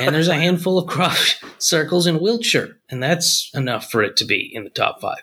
[0.00, 1.16] and there's a handful of crop
[1.58, 5.22] circles in Wiltshire, and that's enough for it to be in the top five.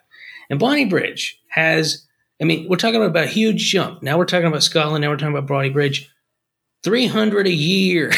[0.49, 2.05] And Bonnybridge has,
[2.41, 4.03] I mean, we're talking about a huge jump.
[4.03, 5.01] Now we're talking about Scotland.
[5.01, 6.09] Now we're talking about Bonnybridge.
[6.83, 8.11] 300 a year.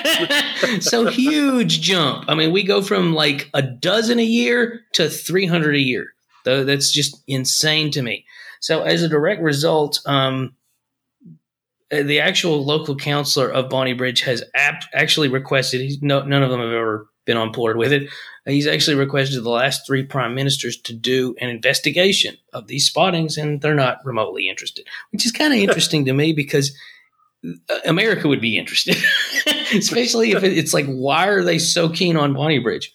[0.80, 2.24] so huge jump.
[2.28, 6.12] I mean, we go from like a dozen a year to 300 a year.
[6.44, 8.24] Though that's just insane to me.
[8.60, 10.54] So as a direct result, um,
[11.90, 15.80] the actual local councillor of Bonnybridge has ap- actually requested.
[15.80, 18.08] He's, no, none of them have ever been on board with it.
[18.46, 23.36] He's actually requested the last three prime ministers to do an investigation of these spottings,
[23.36, 26.76] and they're not remotely interested, which is kind of interesting to me because
[27.44, 28.96] uh, America would be interested,
[29.74, 32.86] especially if it's like, why are they so keen on Bonnybridge?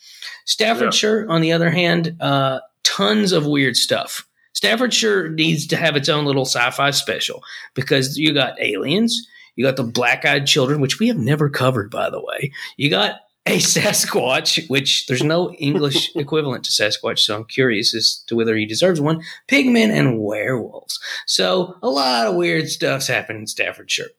[0.45, 4.27] Staffordshire, on the other hand, uh, tons of weird stuff.
[4.55, 7.43] Staffordshire needs to have its own little sci-fi special
[7.73, 12.09] because you got aliens, you got the black-eyed children, which we have never covered, by
[12.09, 12.51] the way.
[12.77, 18.23] You got a Sasquatch, which there's no English equivalent to Sasquatch, so I'm curious as
[18.27, 19.21] to whether he deserves one.
[19.49, 20.99] Pigmen and werewolves.
[21.27, 24.09] So a lot of weird stuff's happened in Staffordshire.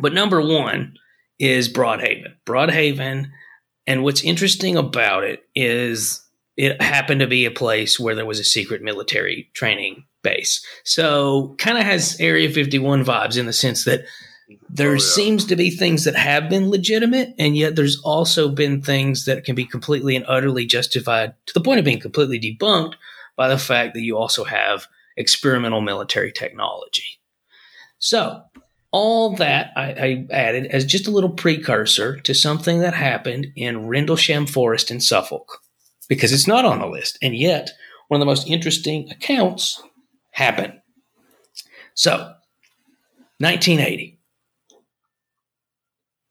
[0.00, 0.94] But number one
[1.38, 2.34] is Broadhaven.
[2.46, 3.30] Broadhaven,
[3.86, 6.22] and what's interesting about it is
[6.56, 10.64] it happened to be a place where there was a secret military training base.
[10.84, 14.04] So kind of has Area 51 vibes in the sense that
[14.68, 14.98] there Oh, yeah.
[14.98, 19.44] seems to be things that have been legitimate, and yet there's also been things that
[19.44, 22.94] can be completely and utterly justified to the point of being completely debunked
[23.36, 24.86] by the fact that you also have
[25.16, 27.20] experimental military technology.
[27.98, 28.42] So,
[28.90, 33.86] all that I, I added as just a little precursor to something that happened in
[33.86, 35.60] Rendlesham Forest in Suffolk,
[36.10, 37.70] because it's not on the list, and yet
[38.08, 39.80] one of the most interesting accounts
[40.32, 40.74] happened.
[41.94, 42.34] So,
[43.38, 44.18] 1980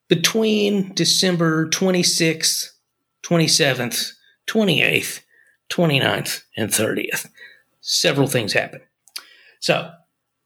[0.09, 2.71] between December 26th,
[3.23, 4.11] 27th,
[4.47, 5.21] 28th,
[5.71, 7.30] 29th, and 30th,
[7.80, 8.84] several things happened.
[9.59, 9.91] So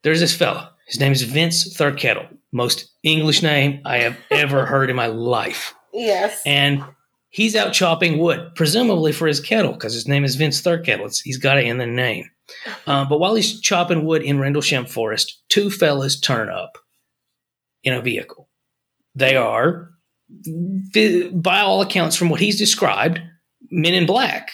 [0.03, 0.73] there's this fella.
[0.85, 5.73] His name is Vince Thurkettle, most English name I have ever heard in my life.
[5.93, 6.41] Yes.
[6.45, 6.83] And
[7.33, 11.07] he's out chopping wood, presumably for his kettle, because his name is Vince Thurkettle.
[11.07, 12.29] It's, he's got it in the name.
[12.87, 16.77] Uh, but while he's chopping wood in Rendlesham Forest, two fellas turn up
[17.83, 18.49] in a vehicle.
[19.15, 19.89] They are,
[21.33, 23.19] by all accounts, from what he's described,
[23.69, 24.51] men in black.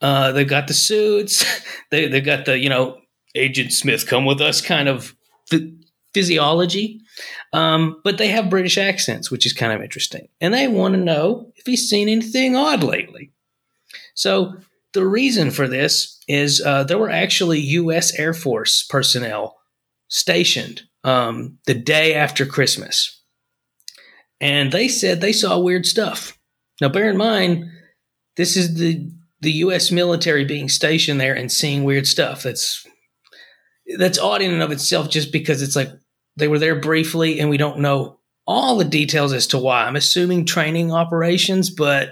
[0.00, 1.44] Uh, they've got the suits.
[1.90, 2.98] They, they've got the, you know,
[3.36, 5.14] Agent Smith, come with us kind of
[6.14, 7.00] physiology.
[7.52, 10.28] Um, but they have British accents, which is kind of interesting.
[10.40, 13.32] And they want to know if he's seen anything odd lately.
[14.14, 14.54] So
[14.92, 18.18] the reason for this is uh, there were actually U.S.
[18.18, 19.56] Air Force personnel
[20.08, 23.20] stationed um, the day after Christmas.
[24.40, 26.38] and they said they saw weird stuff.
[26.80, 27.66] Now, bear in mind,
[28.36, 29.10] this is the
[29.40, 29.90] the U.S.
[29.92, 32.42] military being stationed there and seeing weird stuff.
[32.42, 32.86] That's
[33.98, 35.90] that's odd in and of itself, just because it's like
[36.36, 39.84] they were there briefly and we don't know all the details as to why.
[39.84, 42.10] I'm assuming training operations, but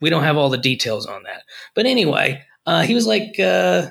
[0.00, 1.42] we don't have all the details on that.
[1.74, 3.88] But anyway, uh, he was like, uh,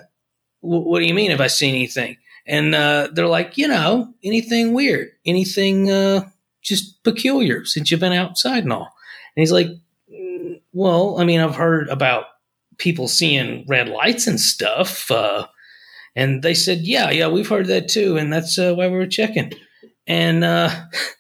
[0.62, 1.32] "What do you mean?
[1.32, 6.30] Have I seen anything?" And uh, they're like, "You know, anything weird, anything uh,
[6.64, 8.94] just peculiar since you've been outside and all."
[9.36, 9.68] And he's like,
[10.12, 12.26] "Mm, "Well, I mean, I've heard about
[12.78, 15.12] people seeing red lights and stuff."
[16.18, 19.06] And they said, "Yeah, yeah, we've heard that too, and that's uh, why we were
[19.06, 19.54] checking."
[20.08, 20.72] And uh,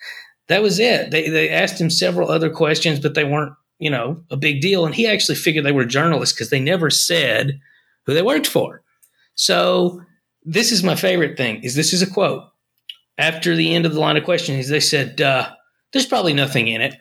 [0.47, 1.11] that was it.
[1.11, 4.87] They they asked him several other questions, but they weren't, you know, a big deal.
[4.87, 7.59] And he actually figured they were journalists because they never said
[8.07, 8.81] who they worked for.
[9.35, 10.01] So
[10.43, 11.61] this is my favorite thing.
[11.63, 12.43] Is this is a quote
[13.19, 14.67] after the end of the line of questions?
[14.67, 15.47] They said, uh,
[15.93, 16.95] "There's probably nothing in it."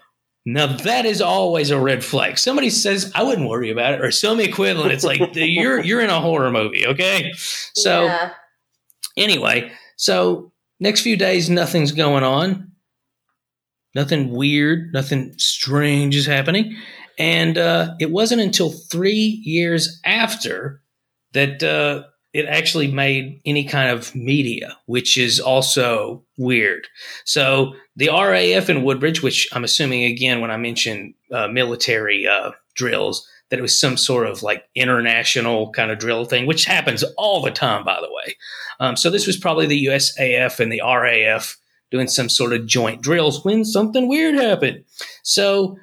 [0.49, 2.38] Now that is always a red flag.
[2.38, 4.92] Somebody says, "I wouldn't worry about it," or some equivalent.
[4.92, 7.32] It's like you're you're in a horror movie, okay?
[7.74, 8.30] So yeah.
[9.16, 12.70] anyway, so next few days, nothing's going on.
[13.97, 16.76] Nothing weird, nothing strange is happening.
[17.18, 20.82] And uh, it wasn't until three years after
[21.32, 22.05] that uh,
[22.37, 26.87] it actually made any kind of media, which is also weird.
[27.24, 32.51] So the RAF in Woodbridge, which I'm assuming again when I mentioned uh, military uh,
[32.74, 37.03] drills, that it was some sort of like international kind of drill thing, which happens
[37.16, 38.37] all the time, by the way.
[38.80, 41.57] Um, so this was probably the USAF and the RAF
[41.91, 44.84] doing some sort of joint drills when something weird happened.
[45.22, 45.78] So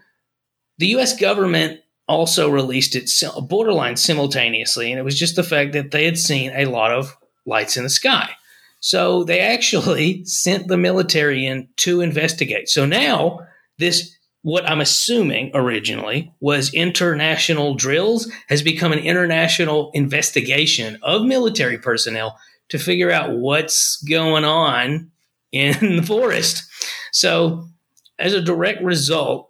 [0.77, 1.17] the U.S.
[1.19, 3.09] government also released it
[3.47, 7.15] borderline simultaneously, and it was just the fact that they had seen a lot of
[7.45, 8.29] lights in the sky.
[8.79, 12.69] So they actually sent the military in to investigate.
[12.69, 13.39] So now
[13.77, 21.77] this what I'm assuming originally was international drills has become an international investigation of military
[21.77, 22.37] personnel
[22.69, 25.11] to figure out what's going on
[25.53, 26.63] in the forest.
[27.13, 27.69] So,
[28.19, 29.49] as a direct result,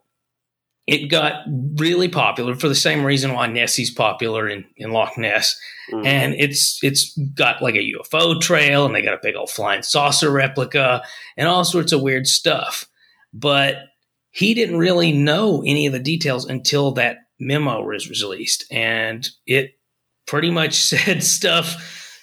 [0.86, 1.46] it got
[1.78, 5.58] really popular for the same reason why Nessie's popular in, in Loch Ness.
[5.92, 6.06] Mm.
[6.06, 9.82] And it's it's got like a UFO trail and they got a big old flying
[9.82, 11.02] saucer replica
[11.38, 12.88] and all sorts of weird stuff.
[13.34, 13.78] But
[14.32, 18.66] he didn't really know any of the details until that memo was released.
[18.72, 19.78] And it
[20.26, 22.20] pretty much said stuff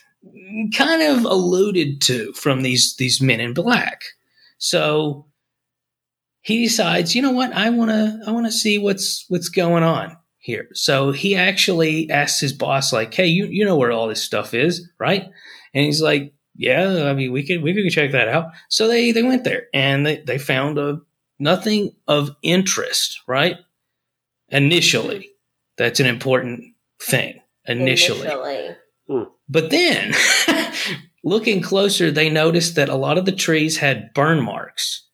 [0.76, 4.02] kind of alluded to from these these men in black.
[4.58, 5.24] So
[6.42, 10.68] he decides, you know what, I wanna I wanna see what's what's going on here.
[10.72, 14.54] So he actually asks his boss, like, hey, you you know where all this stuff
[14.54, 15.24] is, right?
[15.74, 18.46] And he's like, Yeah, I mean we could we could check that out.
[18.68, 21.00] So they they went there and they, they found a
[21.38, 23.56] nothing of interest, right?
[24.48, 25.30] Initially.
[25.76, 27.40] That's an important thing.
[27.66, 28.20] Initially.
[28.20, 28.76] Initially.
[29.08, 29.22] Hmm.
[29.48, 30.14] But then,
[31.24, 35.08] looking closer, they noticed that a lot of the trees had burn marks.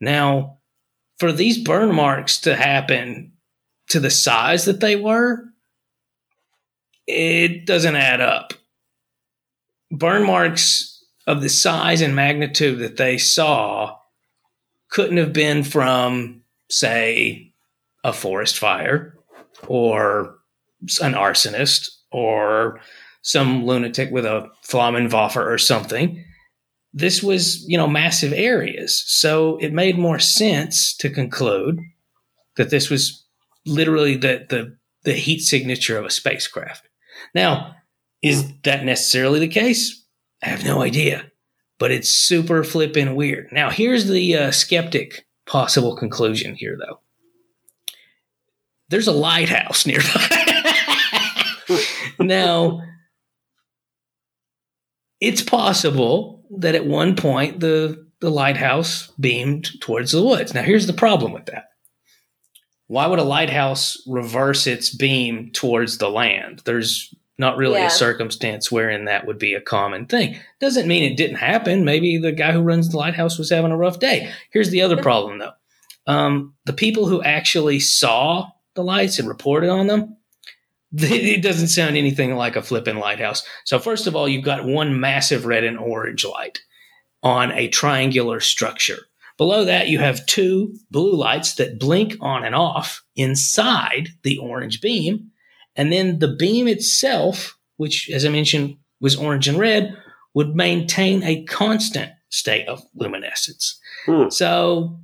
[0.00, 0.57] Now,
[1.18, 3.32] for these burn marks to happen
[3.88, 5.44] to the size that they were,
[7.06, 8.52] it doesn't add up.
[9.90, 13.96] Burn marks of the size and magnitude that they saw
[14.90, 17.52] couldn't have been from, say,
[18.04, 19.16] a forest fire
[19.66, 20.36] or
[21.02, 22.80] an arsonist or
[23.22, 26.24] some lunatic with a Flammenwaffe or something.
[26.92, 29.04] This was, you know, massive areas.
[29.06, 31.78] So it made more sense to conclude
[32.56, 33.24] that this was
[33.66, 36.88] literally the, the, the heat signature of a spacecraft.
[37.34, 37.74] Now,
[38.22, 40.04] is that necessarily the case?
[40.42, 41.30] I have no idea,
[41.78, 43.48] but it's super flippin' weird.
[43.52, 47.00] Now, here's the uh, skeptic possible conclusion here, though.
[48.88, 50.64] There's a lighthouse nearby.
[52.18, 52.82] now,
[55.20, 60.52] it's possible that at one point the the lighthouse beamed towards the woods.
[60.52, 61.66] Now, here's the problem with that.
[62.88, 66.62] Why would a lighthouse reverse its beam towards the land?
[66.64, 67.86] There's not really Yeah.
[67.86, 70.36] a circumstance wherein that would be a common thing.
[70.58, 71.84] Doesn't mean it didn't happen.
[71.84, 74.30] Maybe the guy who runs the lighthouse was having a rough day.
[74.50, 75.52] Here's the other problem, though.
[76.08, 80.16] Um, the people who actually saw the lights and reported on them,
[80.96, 83.42] it doesn't sound anything like a flippin' lighthouse.
[83.64, 86.60] So, first of all, you've got one massive red and orange light
[87.22, 88.98] on a triangular structure.
[89.36, 94.80] Below that, you have two blue lights that blink on and off inside the orange
[94.80, 95.30] beam.
[95.76, 99.96] And then the beam itself, which, as I mentioned, was orange and red,
[100.34, 103.78] would maintain a constant state of luminescence.
[104.06, 104.28] Hmm.
[104.30, 104.98] So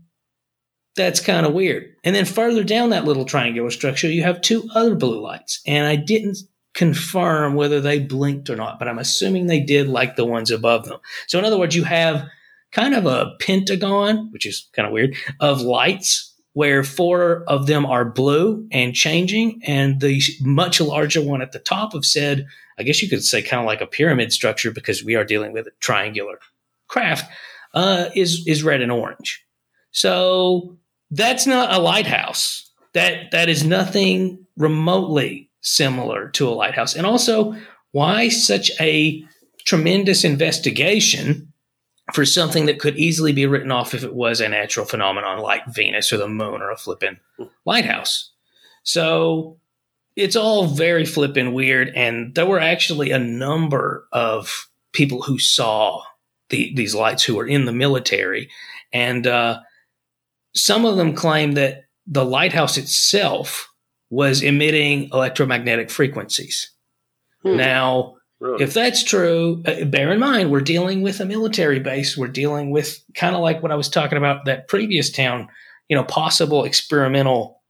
[0.97, 1.95] that's kind of weird.
[2.05, 5.61] And then further down that little triangular structure, you have two other blue lights.
[5.67, 6.39] And I didn't
[6.73, 10.87] confirm whether they blinked or not, but I'm assuming they did like the ones above
[10.87, 10.99] them.
[11.27, 12.29] So, in other words, you have
[12.73, 17.85] kind of a pentagon, which is kind of weird, of lights where four of them
[17.87, 19.61] are blue and changing.
[19.65, 22.47] And the much larger one at the top of said,
[22.79, 25.53] I guess you could say kind of like a pyramid structure because we are dealing
[25.53, 26.39] with a triangular
[26.87, 27.31] craft,
[27.73, 29.45] uh, is, is red and orange.
[29.91, 30.77] So
[31.15, 32.71] that's not a lighthouse.
[32.93, 36.95] That that is nothing remotely similar to a lighthouse.
[36.95, 37.57] And also,
[37.93, 39.25] why such a
[39.65, 41.53] tremendous investigation
[42.13, 45.63] for something that could easily be written off if it was a natural phenomenon like
[45.67, 47.19] Venus or the moon or a flippin'
[47.65, 48.31] lighthouse?
[48.83, 49.59] So
[50.15, 51.91] it's all very flippin' weird.
[51.97, 56.03] And there were actually a number of people who saw
[56.51, 58.51] the, these lights who were in the military.
[58.93, 59.61] And uh,
[60.55, 63.69] some of them claim that the lighthouse itself
[64.11, 66.71] was emitting electromagnetic frequencies.
[67.43, 67.57] Hmm.
[67.57, 68.63] Now, really?
[68.63, 72.17] if that's true, uh, bear in mind we're dealing with a military base.
[72.17, 75.49] We're dealing with kind of like what I was talking about that previous town,
[75.89, 77.63] you know, possible experimental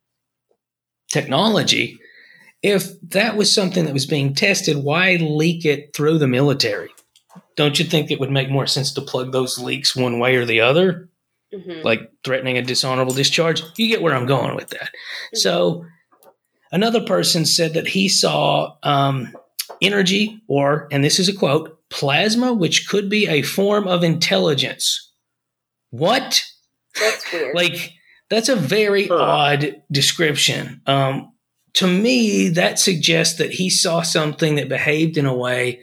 [1.12, 1.98] technology.
[2.62, 6.90] If that was something that was being tested, why leak it through the military?
[7.56, 10.44] Don't you think it would make more sense to plug those leaks one way or
[10.44, 11.08] the other?
[11.54, 11.84] Mm-hmm.
[11.84, 13.62] like threatening a dishonorable discharge.
[13.76, 14.88] You get where I'm going with that.
[14.88, 15.36] Mm-hmm.
[15.36, 15.86] So
[16.72, 19.34] another person said that he saw um,
[19.80, 25.12] energy, or, and this is a quote, plasma, which could be a form of intelligence.
[25.90, 26.44] What?
[27.00, 27.54] That's weird.
[27.54, 27.92] like,
[28.30, 29.16] that's a very huh.
[29.16, 30.80] odd description.
[30.86, 31.32] Um,
[31.74, 35.82] to me, that suggests that he saw something that behaved in a way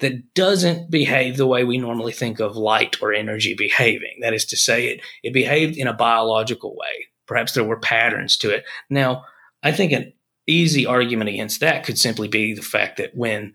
[0.00, 4.18] that doesn't behave the way we normally think of light or energy behaving.
[4.20, 7.06] That is to say, it, it behaved in a biological way.
[7.26, 8.64] Perhaps there were patterns to it.
[8.88, 9.24] Now,
[9.62, 10.12] I think an
[10.46, 13.54] easy argument against that could simply be the fact that when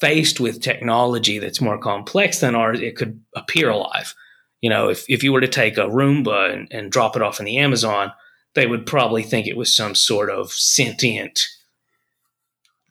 [0.00, 4.14] faced with technology that's more complex than ours, it could appear alive.
[4.60, 7.38] You know, if, if you were to take a Roomba and, and drop it off
[7.38, 8.12] in the Amazon,
[8.54, 11.46] they would probably think it was some sort of sentient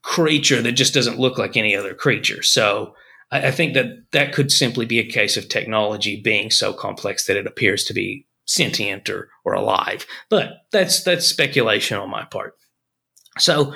[0.03, 2.43] creature that just doesn't look like any other creature.
[2.43, 2.93] So
[3.31, 7.25] I, I think that that could simply be a case of technology being so complex
[7.25, 10.05] that it appears to be sentient or, or alive.
[10.29, 12.55] But that's that's speculation on my part.
[13.39, 13.73] So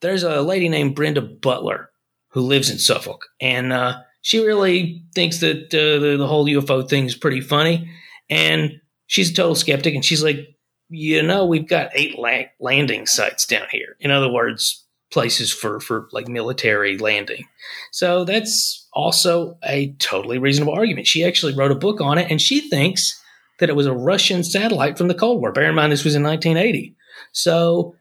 [0.00, 1.90] there's a lady named Brenda Butler
[2.32, 6.86] who lives in Suffolk, and uh, she really thinks that uh, the, the whole UFO
[6.86, 7.90] thing is pretty funny.
[8.28, 8.72] And
[9.06, 10.56] she's a total skeptic, and she's like,
[10.90, 13.96] you know, we've got eight la- landing sites down here.
[14.00, 17.46] In other words, places for for like military landing.
[17.90, 21.06] So that's also a totally reasonable argument.
[21.06, 23.20] She actually wrote a book on it, and she thinks
[23.58, 25.52] that it was a Russian satellite from the Cold War.
[25.52, 26.94] Bear in mind, this was in 1980.
[27.32, 27.96] So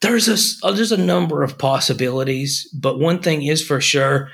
[0.00, 4.30] there's a there's a number of possibilities, but one thing is for sure.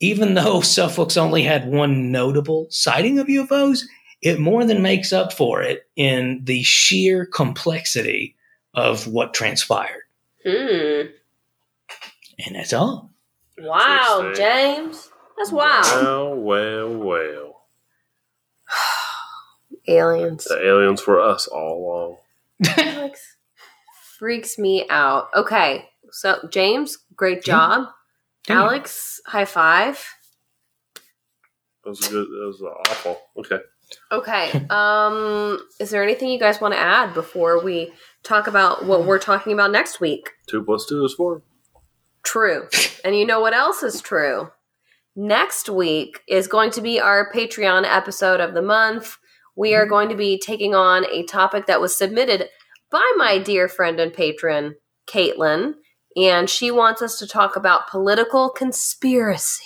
[0.00, 3.82] Even though Suffolk's only had one notable sighting of UFOs,
[4.22, 8.36] it more than makes up for it in the sheer complexity
[8.74, 10.02] of what transpired.
[10.46, 11.08] Hmm.
[12.44, 13.10] And that's all.
[13.58, 15.10] Wow, James.
[15.36, 15.84] That's wild.
[15.84, 17.62] Well, well, well.
[19.88, 20.44] aliens.
[20.44, 22.18] The aliens were us all
[22.64, 22.76] along.
[22.78, 23.36] Alex
[24.18, 25.28] freaks me out.
[25.34, 27.88] Okay, so James, great job.
[28.48, 28.62] Yeah.
[28.62, 30.04] Alex, high five.
[31.84, 32.26] That was good.
[32.26, 33.20] That was awful.
[33.38, 33.58] Okay.
[34.12, 34.66] Okay.
[34.68, 39.18] Um, is there anything you guys want to add before we talk about what we're
[39.18, 40.30] talking about next week?
[40.46, 41.42] Two plus two is four.
[42.28, 42.68] True.
[43.04, 44.50] and you know what else is true?
[45.16, 49.16] Next week is going to be our Patreon episode of the month.
[49.56, 52.50] We are going to be taking on a topic that was submitted
[52.90, 54.74] by my dear friend and patron,
[55.08, 55.72] Caitlin,
[56.16, 59.62] and she wants us to talk about political conspiracies.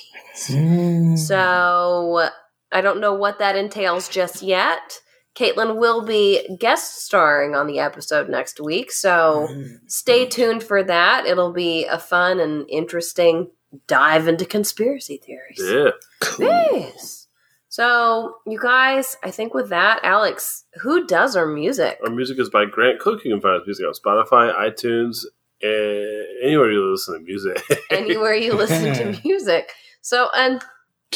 [0.47, 1.19] Mm.
[1.19, 2.29] So
[2.71, 5.01] I don't know what that entails just yet.
[5.35, 9.77] Caitlin will be guest starring on the episode next week, so mm-hmm.
[9.87, 11.27] stay tuned for that.
[11.27, 13.51] It'll be a fun and interesting
[13.87, 15.61] dive into conspiracy theories.
[15.63, 15.91] Yeah.
[16.21, 16.47] Cool.
[16.47, 17.29] Yes.
[17.69, 21.99] So, you guys, I think with that, Alex, who does our music?
[22.05, 23.25] Our music is by Grant Cook.
[23.25, 25.25] You can find his music on Spotify, iTunes,
[25.63, 27.63] and anywhere you listen to music.
[27.91, 29.73] anywhere you listen to music.
[30.03, 30.63] So, and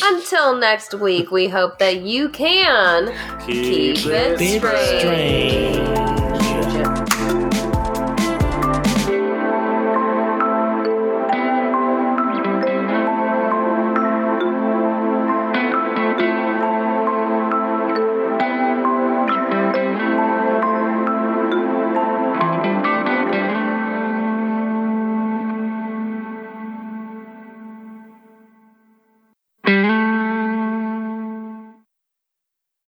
[0.02, 3.08] until next week, we hope that you can
[3.46, 5.00] keep, keep it, strange.
[5.00, 6.05] strange.